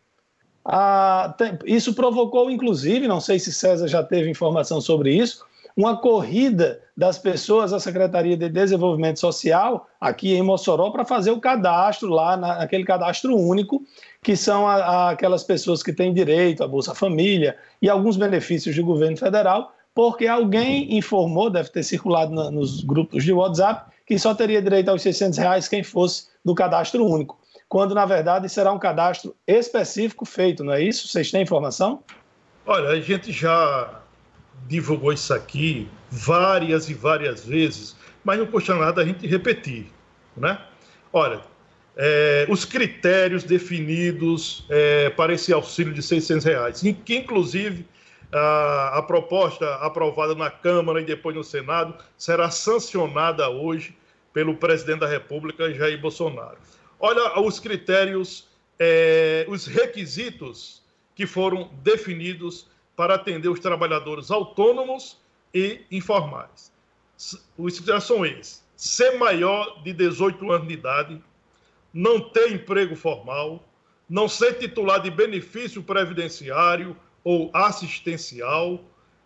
[0.64, 5.44] Ah, tem, isso provocou, inclusive, não sei se César já teve informação sobre isso,
[5.76, 11.40] uma corrida das pessoas à Secretaria de Desenvolvimento Social, aqui em Mossoró, para fazer o
[11.40, 13.82] cadastro lá, naquele cadastro único,
[14.22, 18.76] que são a, a, aquelas pessoas que têm direito à Bolsa Família e alguns benefícios
[18.76, 24.18] do governo federal, porque alguém informou, deve ter circulado na, nos grupos de WhatsApp, que
[24.18, 28.72] só teria direito aos 600 reais quem fosse do cadastro único, quando na verdade será
[28.72, 31.08] um cadastro específico feito, não é isso?
[31.08, 32.02] Vocês têm informação?
[32.66, 34.00] Olha, a gente já
[34.66, 39.86] divulgou isso aqui várias e várias vezes, mas não custa nada a gente repetir,
[40.36, 40.58] né?
[41.12, 41.40] Olha,
[41.96, 47.86] é, os critérios definidos é, para esse auxílio de 600 reais, que inclusive
[48.32, 53.96] a, a, proposta aprovada na Câmara e depois no Senado será sancionada hoje
[54.32, 56.56] pelo presidente da República, Jair Bolsonaro.
[56.98, 60.82] Olha os critérios, é, os requisitos
[61.14, 65.18] que foram definidos para atender os trabalhadores autônomos
[65.52, 66.70] e informais.
[67.58, 71.22] Os critérios são esses: ser maior de 18 anos de idade,
[71.92, 73.64] não ter emprego formal,
[74.08, 78.80] não ser titular de benefício previdenciário ou assistencial,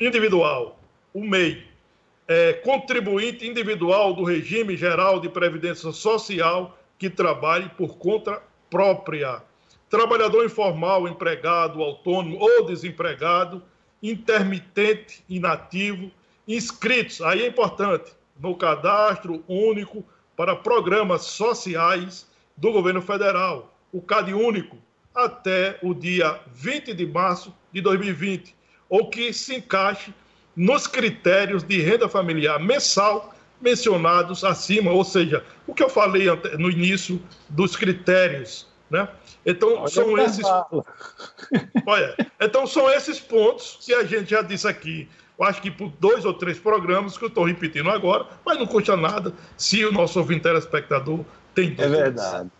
[0.00, 0.80] individual,
[1.12, 1.66] o MEI,
[2.26, 9.42] é, contribuinte individual do regime geral de previdência social que trabalhe por conta própria,
[9.88, 13.62] trabalhador informal, empregado, autônomo ou desempregado,
[14.02, 16.10] intermitente, inativo,
[16.46, 20.04] inscritos, aí é importante, no cadastro único
[20.36, 22.26] para programas sociais
[22.56, 24.76] do governo federal, o CAD único,
[25.14, 28.54] até o dia 20 de março de 2020,
[28.88, 30.14] ou que se encaixe
[30.54, 36.26] nos critérios de renda familiar mensal mencionados acima, ou seja, o que eu falei
[36.58, 39.08] no início dos critérios, né?
[39.44, 40.46] Então Olha são esses
[41.86, 45.08] Olha, então são esses pontos que a gente já disse aqui.
[45.38, 48.66] Eu acho que por dois ou três programas que eu estou repetindo agora, mas não
[48.66, 51.24] custa nada se o nosso ouvinte telespectador
[51.54, 51.92] tem dúvidas.
[51.92, 52.50] É verdade.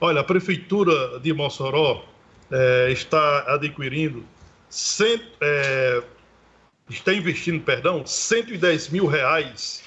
[0.00, 2.04] Olha, a Prefeitura de Mossoró
[2.50, 4.24] é, está adquirindo,
[5.40, 6.02] é,
[6.88, 9.82] está investindo, perdão, 110 mil reais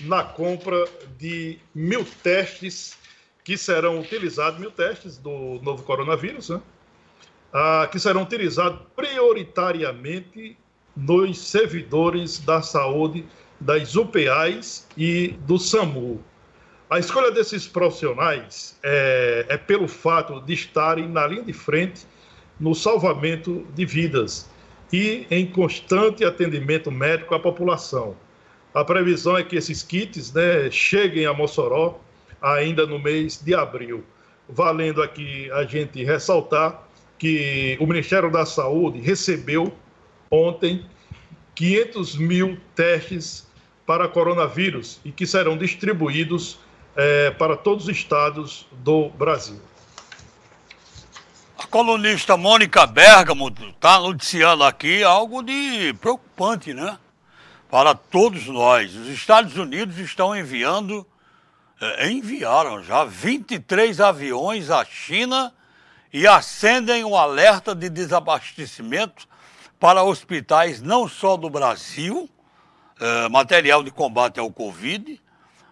[0.00, 0.84] na compra
[1.18, 2.96] de mil testes
[3.46, 6.60] que serão utilizados, mil testes do novo coronavírus, né?
[7.52, 10.58] Ah, que serão utilizados prioritariamente
[10.96, 13.24] nos servidores da saúde
[13.60, 16.20] das UPAs e do SAMU.
[16.90, 22.04] A escolha desses profissionais é, é pelo fato de estarem na linha de frente
[22.58, 24.50] no salvamento de vidas
[24.92, 28.16] e em constante atendimento médico à população.
[28.74, 32.00] A previsão é que esses kits né, cheguem a Mossoró
[32.40, 34.04] ainda no mês de abril.
[34.48, 36.82] Valendo aqui a gente ressaltar
[37.18, 39.72] que o Ministério da Saúde recebeu
[40.30, 40.86] ontem
[41.54, 43.46] 500 mil testes
[43.86, 46.58] para coronavírus e que serão distribuídos
[46.94, 49.60] é, para todos os estados do Brasil.
[51.58, 56.98] A colunista Mônica Bergamo está noticiando aqui algo de preocupante, né?
[57.70, 58.94] Para todos nós.
[58.94, 61.06] Os Estados Unidos estão enviando,
[62.08, 65.52] enviaram já 23 aviões à China
[66.12, 69.28] e acendem um alerta de desabastecimento
[69.78, 72.28] para hospitais não só do Brasil,
[72.98, 75.20] é, material de combate ao Covid,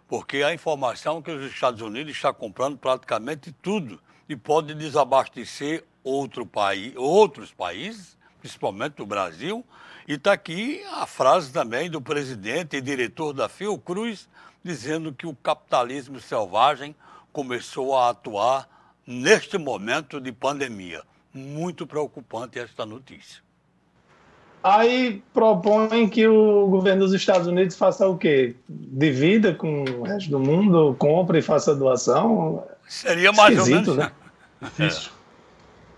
[0.07, 5.85] porque a informação é que os Estados Unidos estão comprando praticamente tudo e pode desabastecer
[6.03, 9.65] outro país, outros países principalmente do Brasil.
[10.07, 14.29] E está aqui a frase também do presidente e diretor da Fiocruz,
[14.65, 16.97] dizendo que o capitalismo selvagem
[17.33, 18.69] começou a atuar
[19.07, 21.03] neste momento de pandemia.
[21.33, 23.43] Muito preocupante esta notícia.
[24.63, 28.57] Aí propõem que o governo dos Estados Unidos faça o quê?
[28.67, 32.65] Divida com o resto do mundo, compre e faça doação?
[32.89, 33.97] Seria mais ou menos.
[33.97, 34.11] Né?
[34.63, 35.11] Difícil.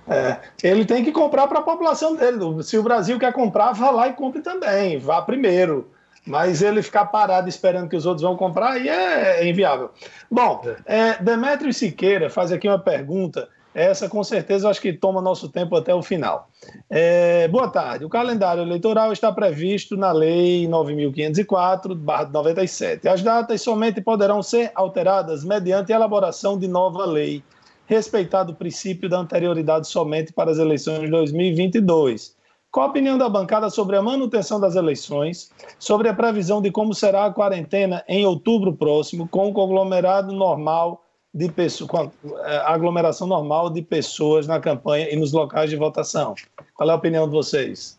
[0.08, 2.40] É, ele tem que comprar para a população dele.
[2.62, 5.88] Se o Brasil quer comprar, vá lá e compre também, vá primeiro.
[6.26, 9.90] Mas ele ficar parado esperando que os outros vão comprar, aí é inviável.
[10.30, 15.50] Bom, é, Demetrio Siqueira faz aqui uma pergunta essa, com certeza, acho que toma nosso
[15.50, 16.48] tempo até o final.
[16.88, 18.06] É, boa tarde.
[18.06, 23.06] O calendário eleitoral está previsto na Lei 9.504-97.
[23.06, 27.44] As datas somente poderão ser alteradas mediante elaboração de nova lei,
[27.84, 32.34] respeitado o princípio da anterioridade somente para as eleições de 2022.
[32.76, 36.92] Qual a opinião da bancada sobre a manutenção das eleições, sobre a previsão de como
[36.92, 41.02] será a quarentena em outubro próximo, com o conglomerado normal
[41.32, 42.12] de pessoas, com
[42.44, 46.34] a aglomeração normal de pessoas na campanha e nos locais de votação.
[46.74, 47.98] Qual é a opinião de vocês?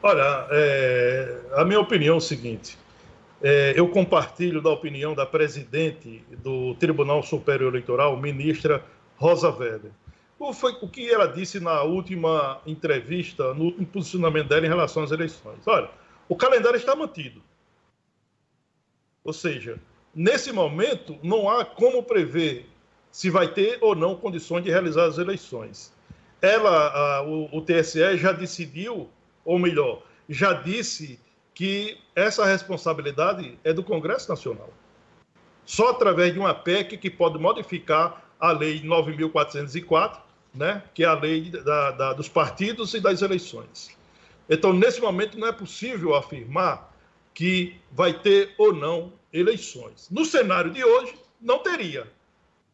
[0.00, 2.78] Olha, é, a minha opinião é o seguinte:
[3.42, 8.84] é, eu compartilho da opinião da presidente do Tribunal Superior Eleitoral, ministra
[9.16, 9.90] Rosa Weber.
[10.38, 15.10] Foi, o que ela disse na última entrevista, no último posicionamento dela em relação às
[15.10, 15.66] eleições?
[15.66, 15.90] Olha,
[16.28, 17.42] o calendário está mantido.
[19.24, 19.80] Ou seja,
[20.16, 22.70] Nesse momento, não há como prever
[23.10, 25.92] se vai ter ou não condições de realizar as eleições.
[26.40, 29.10] Ela, a, o, o TSE já decidiu,
[29.44, 31.20] ou melhor, já disse
[31.52, 34.70] que essa responsabilidade é do Congresso Nacional.
[35.66, 40.20] Só através de uma PEC que pode modificar a Lei 9.404,
[40.56, 43.96] né, que é a lei da, da, dos partidos e das eleições.
[44.48, 46.92] Então, nesse momento, não é possível afirmar
[47.34, 50.08] que vai ter ou não eleições.
[50.10, 52.10] No cenário de hoje, não teria.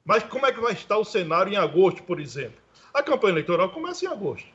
[0.05, 2.61] Mas como é que vai estar o cenário em agosto, por exemplo?
[2.93, 4.49] A campanha eleitoral começa em agosto.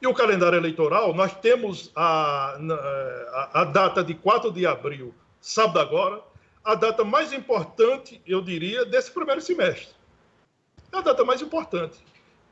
[0.00, 2.58] E o calendário eleitoral, nós temos a,
[3.32, 6.20] a, a data de 4 de abril, sábado agora,
[6.64, 9.94] a data mais importante, eu diria, desse primeiro semestre.
[10.92, 11.98] É a data mais importante,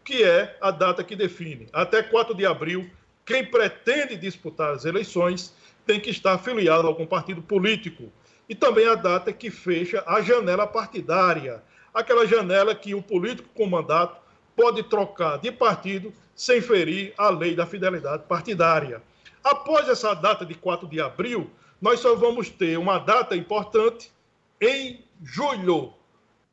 [0.05, 2.90] que é a data que define, até 4 de abril,
[3.24, 5.55] quem pretende disputar as eleições
[5.86, 8.12] tem que estar afiliado a algum partido político.
[8.48, 11.62] E também a data que fecha a janela partidária,
[11.94, 14.20] aquela janela que o político com mandato
[14.57, 19.03] pode trocar de partido sem ferir a lei da fidelidade partidária.
[19.42, 24.11] Após essa data de 4 de abril, nós só vamos ter uma data importante
[24.61, 25.94] em julho,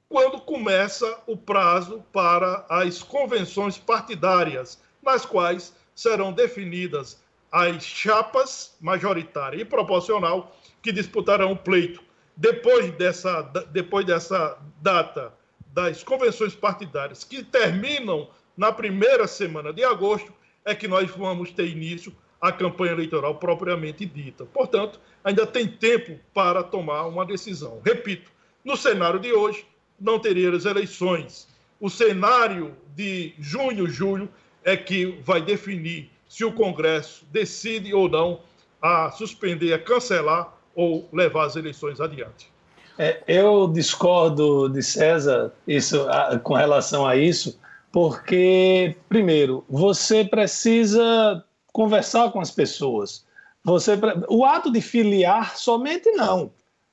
[0.10, 9.62] quando começa o prazo para as convenções partidárias, nas quais serão definidas as chapas majoritária
[9.62, 12.02] e proporcional que disputarão o pleito.
[12.36, 13.42] Depois dessa,
[13.72, 15.34] depois dessa data
[15.74, 20.34] das convenções partidárias, que terminam na primeira semana de agosto,
[20.64, 24.46] é que nós vamos ter início a campanha eleitoral propriamente dita.
[24.46, 27.82] Portanto, ainda tem tempo para tomar uma decisão.
[27.84, 28.32] Repito,
[28.64, 29.66] no cenário de hoje,
[30.00, 31.48] não teria as eleições.
[31.80, 34.30] O cenário de junho, julho,
[34.64, 38.40] é que vai definir se o Congresso decide ou não
[38.82, 42.52] a suspender, a cancelar ou levar as eleições adiante.
[43.00, 47.60] É, eu discordo de César isso, a, com relação a isso,
[47.92, 53.26] porque, primeiro, você precisa conversar com as pessoas.
[53.64, 53.94] Você,
[54.30, 56.52] o ato de filiar somente não.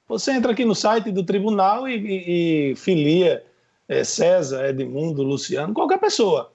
[0.09, 3.45] Você entra aqui no site do tribunal e, e, e filia
[3.89, 6.51] é, César, Edmundo, Luciano, qualquer pessoa.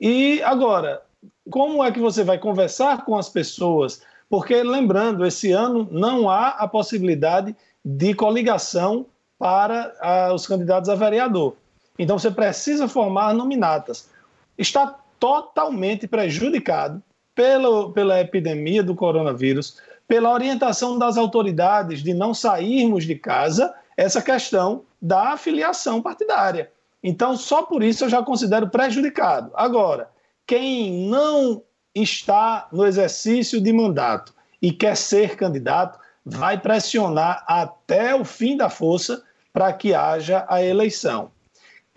[0.00, 1.02] E agora,
[1.50, 6.48] como é que você vai conversar com as pessoas porque, lembrando, esse ano não há
[6.48, 9.04] a possibilidade de coligação
[9.38, 11.54] para ah, os candidatos a vereador.
[11.98, 14.08] Então, você precisa formar nominatas.
[14.56, 17.02] Está totalmente prejudicado
[17.34, 19.76] pela, pela epidemia do coronavírus,
[20.12, 26.70] pela orientação das autoridades de não sairmos de casa, essa questão da afiliação partidária.
[27.02, 29.50] Então, só por isso eu já considero prejudicado.
[29.54, 30.10] Agora,
[30.46, 31.62] quem não
[31.94, 38.68] está no exercício de mandato e quer ser candidato, vai pressionar até o fim da
[38.68, 41.30] força para que haja a eleição.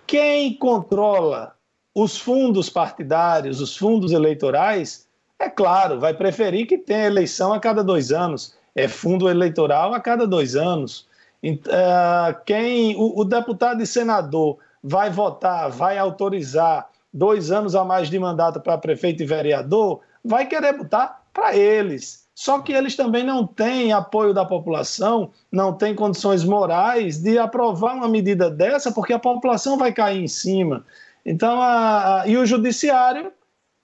[0.08, 1.54] Quem controla
[1.94, 5.05] os fundos partidários, os fundos eleitorais,
[5.40, 10.00] é claro, vai preferir que tenha eleição a cada dois anos, é fundo eleitoral a
[10.00, 11.08] cada dois anos.
[11.44, 18.10] Eh, quem o, o deputado e senador vai votar, vai autorizar dois anos a mais
[18.10, 22.26] de mandato para prefeito e vereador, vai querer botar para eles.
[22.34, 27.96] Só que eles também não têm apoio da população, não têm condições morais de aprovar
[27.96, 30.86] uma medida dessa, porque a população vai cair em cima.
[31.26, 33.32] Então, a, a, e o judiciário,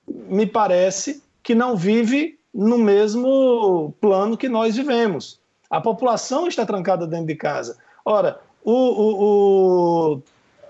[0.08, 5.40] me parece, que não vive no mesmo plano que nós vivemos.
[5.70, 7.78] A população está trancada dentro de casa.
[8.04, 9.24] Ora, o, o,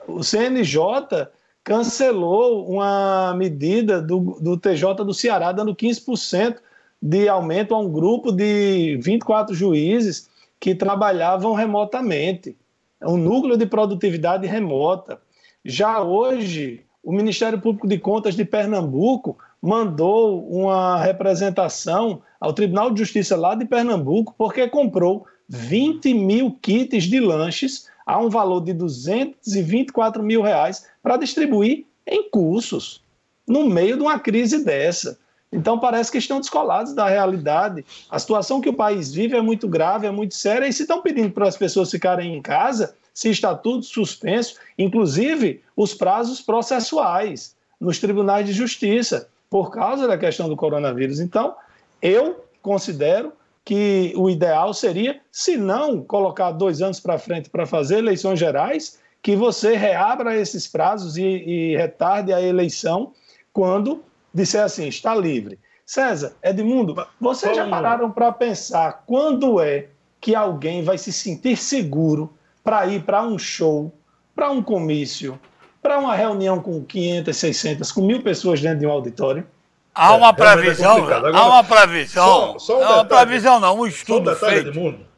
[0.07, 1.27] o, o CNJ
[1.63, 6.57] cancelou uma medida do, do TJ do Ceará, dando 15%
[7.01, 12.55] de aumento a um grupo de 24 juízes que trabalhavam remotamente.
[12.99, 15.19] É um núcleo de produtividade remota.
[15.65, 22.99] Já hoje, o Ministério Público de Contas de Pernambuco mandou uma representação ao Tribunal de
[22.99, 28.73] Justiça lá de Pernambuco porque comprou 20 mil kits de lanches a um valor de
[28.73, 33.03] 224 mil reais para distribuir em cursos
[33.47, 35.19] no meio de uma crise dessa.
[35.51, 37.85] Então parece que estão descolados da realidade.
[38.09, 41.01] A situação que o país vive é muito grave, é muito séria, e se estão
[41.01, 47.55] pedindo para as pessoas ficarem em casa, se está tudo suspenso, inclusive os prazos processuais
[47.79, 51.19] nos tribunais de justiça, por causa da questão do coronavírus.
[51.19, 51.53] Então,
[52.01, 53.33] eu considero
[53.65, 58.97] que o ideal seria, se não colocar dois anos para frente para fazer eleições gerais,
[59.21, 63.11] que você reabra esses prazos e, e retarde a eleição
[63.51, 64.01] quando
[64.33, 65.59] disser assim, está livre.
[65.85, 69.89] César, Edmundo, vocês já pararam para pensar quando é
[70.21, 72.33] que alguém vai se sentir seguro
[72.63, 73.93] para ir para um show,
[74.33, 75.37] para um comício,
[75.81, 79.45] para uma reunião com 500, 600, com mil pessoas dentro de um auditório?
[79.93, 83.85] Há uma é, previsão, é há uma previsão, só, só um uma previsão não, um
[83.85, 84.69] estudo só um detalhe, feito.
[84.69, 85.11] Edmundo.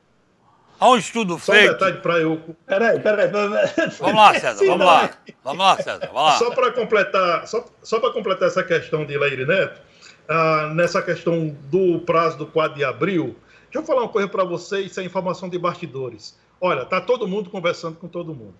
[0.79, 1.65] Há um estudo só feito.
[1.65, 2.41] Só um detalhe para eu...
[2.65, 3.69] Peraí, peraí, peraí.
[3.99, 5.11] Vamos lá, César, vamos lá.
[5.43, 6.37] Vamos lá, César, vamos lá.
[6.39, 9.79] Só para completar, só, só para completar essa questão de Leire Neto,
[10.27, 13.35] ah, nessa questão do prazo do 4 de abril,
[13.65, 16.37] deixa eu falar uma coisa para vocês, isso é informação de bastidores.
[16.59, 18.55] Olha, tá todo mundo conversando com todo mundo.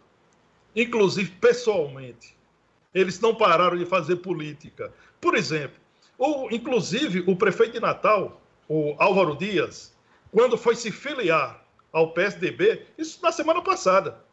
[0.75, 2.35] Inclusive pessoalmente.
[2.93, 4.91] Eles não pararam de fazer política.
[5.19, 5.77] Por exemplo,
[6.17, 9.95] o, inclusive o prefeito de Natal, o Álvaro Dias,
[10.31, 14.23] quando foi se filiar ao PSDB, isso na semana passada,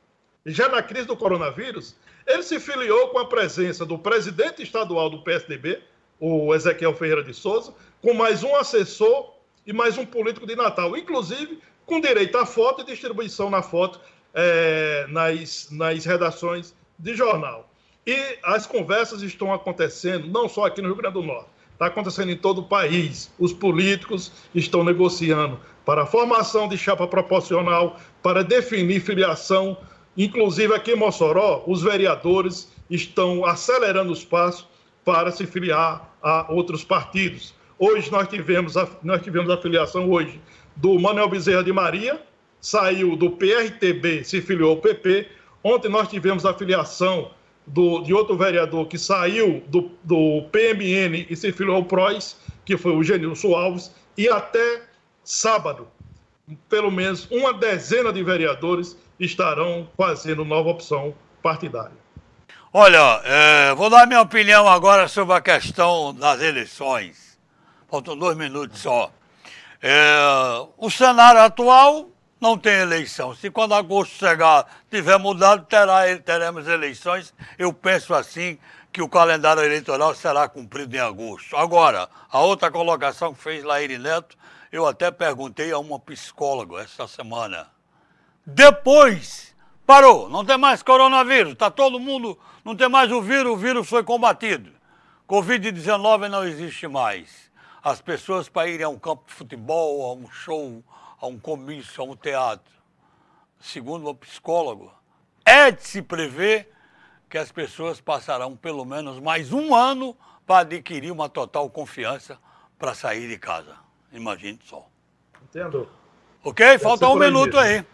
[0.46, 5.22] já na crise do coronavírus, ele se filiou com a presença do presidente estadual do
[5.22, 5.82] PSDB,
[6.18, 9.34] o Ezequiel Ferreira de Souza, com mais um assessor
[9.66, 14.00] e mais um político de Natal, inclusive com direito à foto e distribuição na foto
[14.34, 17.70] é, nas, nas redações de jornal.
[18.06, 22.30] E as conversas estão acontecendo não só aqui no Rio Grande do Norte, está acontecendo
[22.30, 23.32] em todo o país.
[23.38, 29.76] Os políticos estão negociando para a formação de chapa proporcional, para definir filiação.
[30.16, 34.66] Inclusive aqui em Mossoró, os vereadores estão acelerando os passos
[35.04, 37.54] para se filiar a outros partidos.
[37.78, 40.38] Hoje nós tivemos a, nós tivemos a filiação hoje
[40.76, 42.20] do Manuel Bezerra de Maria,
[42.60, 45.28] saiu do PRTB, se filiou ao PP.
[45.62, 47.30] Ontem nós tivemos a filiação
[47.66, 52.76] do, de outro vereador que saiu do, do PMN e se filiou ao PROS, que
[52.76, 54.82] foi o Genilson Alves, e até
[55.24, 55.88] sábado,
[56.68, 61.98] pelo menos uma dezena de vereadores estarão fazendo nova opção partidária.
[62.72, 67.38] Olha, é, vou dar minha opinião agora sobre a questão das eleições.
[67.90, 69.10] Faltam dois minutos só.
[69.82, 72.08] É, o cenário atual
[72.40, 73.34] não tem eleição.
[73.34, 77.34] Se quando agosto chegar tiver mudado, terá, teremos eleições.
[77.58, 78.58] Eu penso assim
[78.92, 81.56] que o calendário eleitoral será cumprido em agosto.
[81.56, 84.36] Agora, a outra colocação que fez Laíri Neto,
[84.72, 87.68] eu até perguntei a uma psicóloga essa semana.
[88.44, 89.54] Depois,
[89.86, 93.88] parou, não tem mais coronavírus, está todo mundo, não tem mais o vírus, o vírus
[93.88, 94.72] foi combatido.
[95.28, 97.50] Covid-19 não existe mais
[97.82, 100.82] as pessoas para irem a um campo de futebol, a um show,
[101.20, 102.72] a um comício, a um teatro.
[103.60, 104.92] Segundo o psicólogo,
[105.44, 106.72] é de se prever
[107.28, 110.16] que as pessoas passarão pelo menos mais um ano
[110.46, 112.38] para adquirir uma total confiança
[112.78, 113.76] para sair de casa.
[114.12, 114.88] Imagine só.
[115.42, 115.88] Entendo.
[116.42, 116.78] Ok?
[116.78, 117.84] Falta um minuto aí.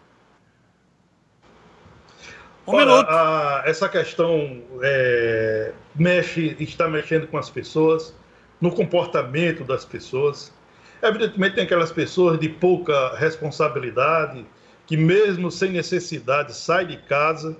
[2.65, 3.09] Um minuto.
[3.09, 8.13] A, essa questão é, mexe, está mexendo com as pessoas
[8.59, 10.53] no comportamento das pessoas.
[11.01, 14.45] Evidentemente, tem aquelas pessoas de pouca responsabilidade,
[14.85, 17.57] que mesmo sem necessidade sai de casa,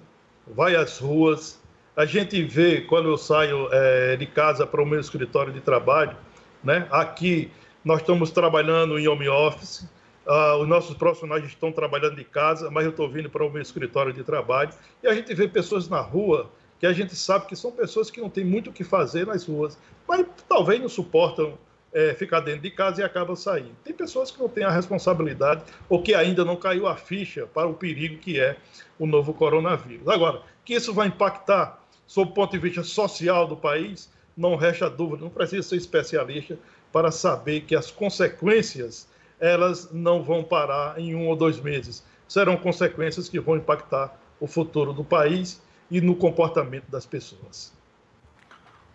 [0.47, 1.61] vai às ruas.
[1.95, 6.15] A gente vê, quando eu saio é, de casa para o meu escritório de trabalho,
[6.63, 6.87] né?
[6.91, 7.51] aqui
[7.83, 9.87] nós estamos trabalhando em home office,
[10.27, 13.61] Uh, os nossos profissionais estão trabalhando de casa, mas eu estou vindo para o meu
[13.61, 14.71] escritório de trabalho
[15.01, 18.19] e a gente vê pessoas na rua que a gente sabe que são pessoas que
[18.19, 21.57] não têm muito o que fazer nas ruas, mas talvez não suportam
[21.93, 23.75] é, ficar dentro de casa e acaba saindo.
[23.83, 27.67] Tem pessoas que não têm a responsabilidade ou que ainda não caiu a ficha para
[27.67, 28.57] o perigo que é
[28.99, 30.07] o novo coronavírus.
[30.07, 34.89] Agora, que isso vai impactar sob o ponto de vista social do país, não resta
[34.89, 36.57] dúvida, não precisa ser especialista
[36.91, 39.07] para saber que as consequências
[39.39, 42.03] elas não vão parar em um ou dois meses.
[42.27, 47.73] Serão consequências que vão impactar o futuro do país e no comportamento das pessoas.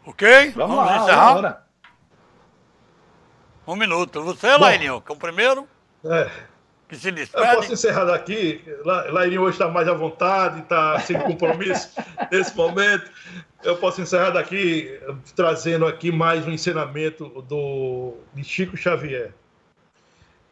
[0.05, 0.51] Ok?
[0.51, 1.66] Vamos, vamos lá, encerrar?
[3.67, 4.23] Um minuto.
[4.23, 5.69] Você, Lairinho, que é o primeiro?
[6.05, 6.31] É.
[6.89, 7.47] Que se despede.
[7.47, 8.63] Eu posso encerrar daqui.
[8.85, 11.91] Lairinho hoje está mais à vontade, está sem compromisso
[12.31, 13.11] nesse momento.
[13.63, 15.01] Eu posso encerrar daqui
[15.37, 19.33] trazendo aqui mais um ensinamento do, de Chico Xavier.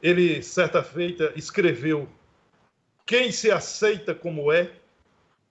[0.00, 2.08] Ele, certa feita, escreveu:
[3.04, 4.70] Quem se aceita como é,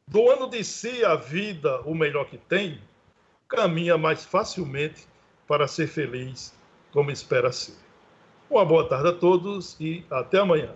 [0.08, 2.82] doando de si a vida o melhor que tem,
[3.50, 5.06] caminha mais facilmente
[5.46, 6.58] para ser feliz
[6.92, 7.74] como espera ser.
[8.50, 10.70] Uma boa tarde a todos e até amanhã.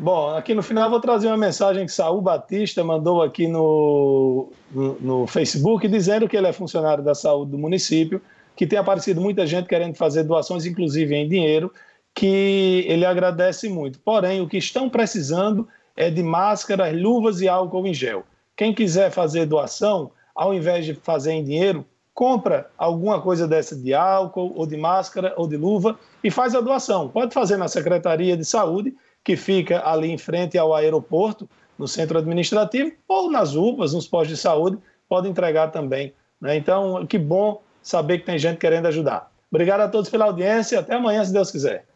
[0.00, 5.00] Bom, aqui no final vou trazer uma mensagem que Saul Batista mandou aqui no, no,
[5.00, 8.22] no, Facebook, dizendo que ele é funcionário da saúde do município,
[8.54, 11.72] que tem aparecido muita gente querendo fazer doações, inclusive em dinheiro,
[12.14, 13.98] que ele agradece muito.
[13.98, 15.66] Porém, o que estão precisando
[15.96, 18.24] é de máscaras, luvas e álcool em gel.
[18.56, 21.84] Quem quiser fazer doação, ao invés de fazer em dinheiro,
[22.18, 26.60] compra alguma coisa dessa de álcool, ou de máscara, ou de luva e faz a
[26.60, 27.08] doação.
[27.08, 28.92] Pode fazer na Secretaria de Saúde,
[29.22, 31.48] que fica ali em frente ao aeroporto,
[31.78, 36.12] no centro administrativo, ou nas UPAs, nos postos de saúde, pode entregar também.
[36.40, 36.56] Né?
[36.56, 39.30] Então, que bom saber que tem gente querendo ajudar.
[39.48, 40.80] Obrigado a todos pela audiência.
[40.80, 41.86] Até amanhã, se Deus quiser.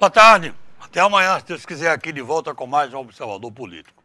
[0.00, 0.52] Boa tarde.
[0.80, 3.99] Até amanhã, se Deus quiser, aqui de volta com mais um Observador Político.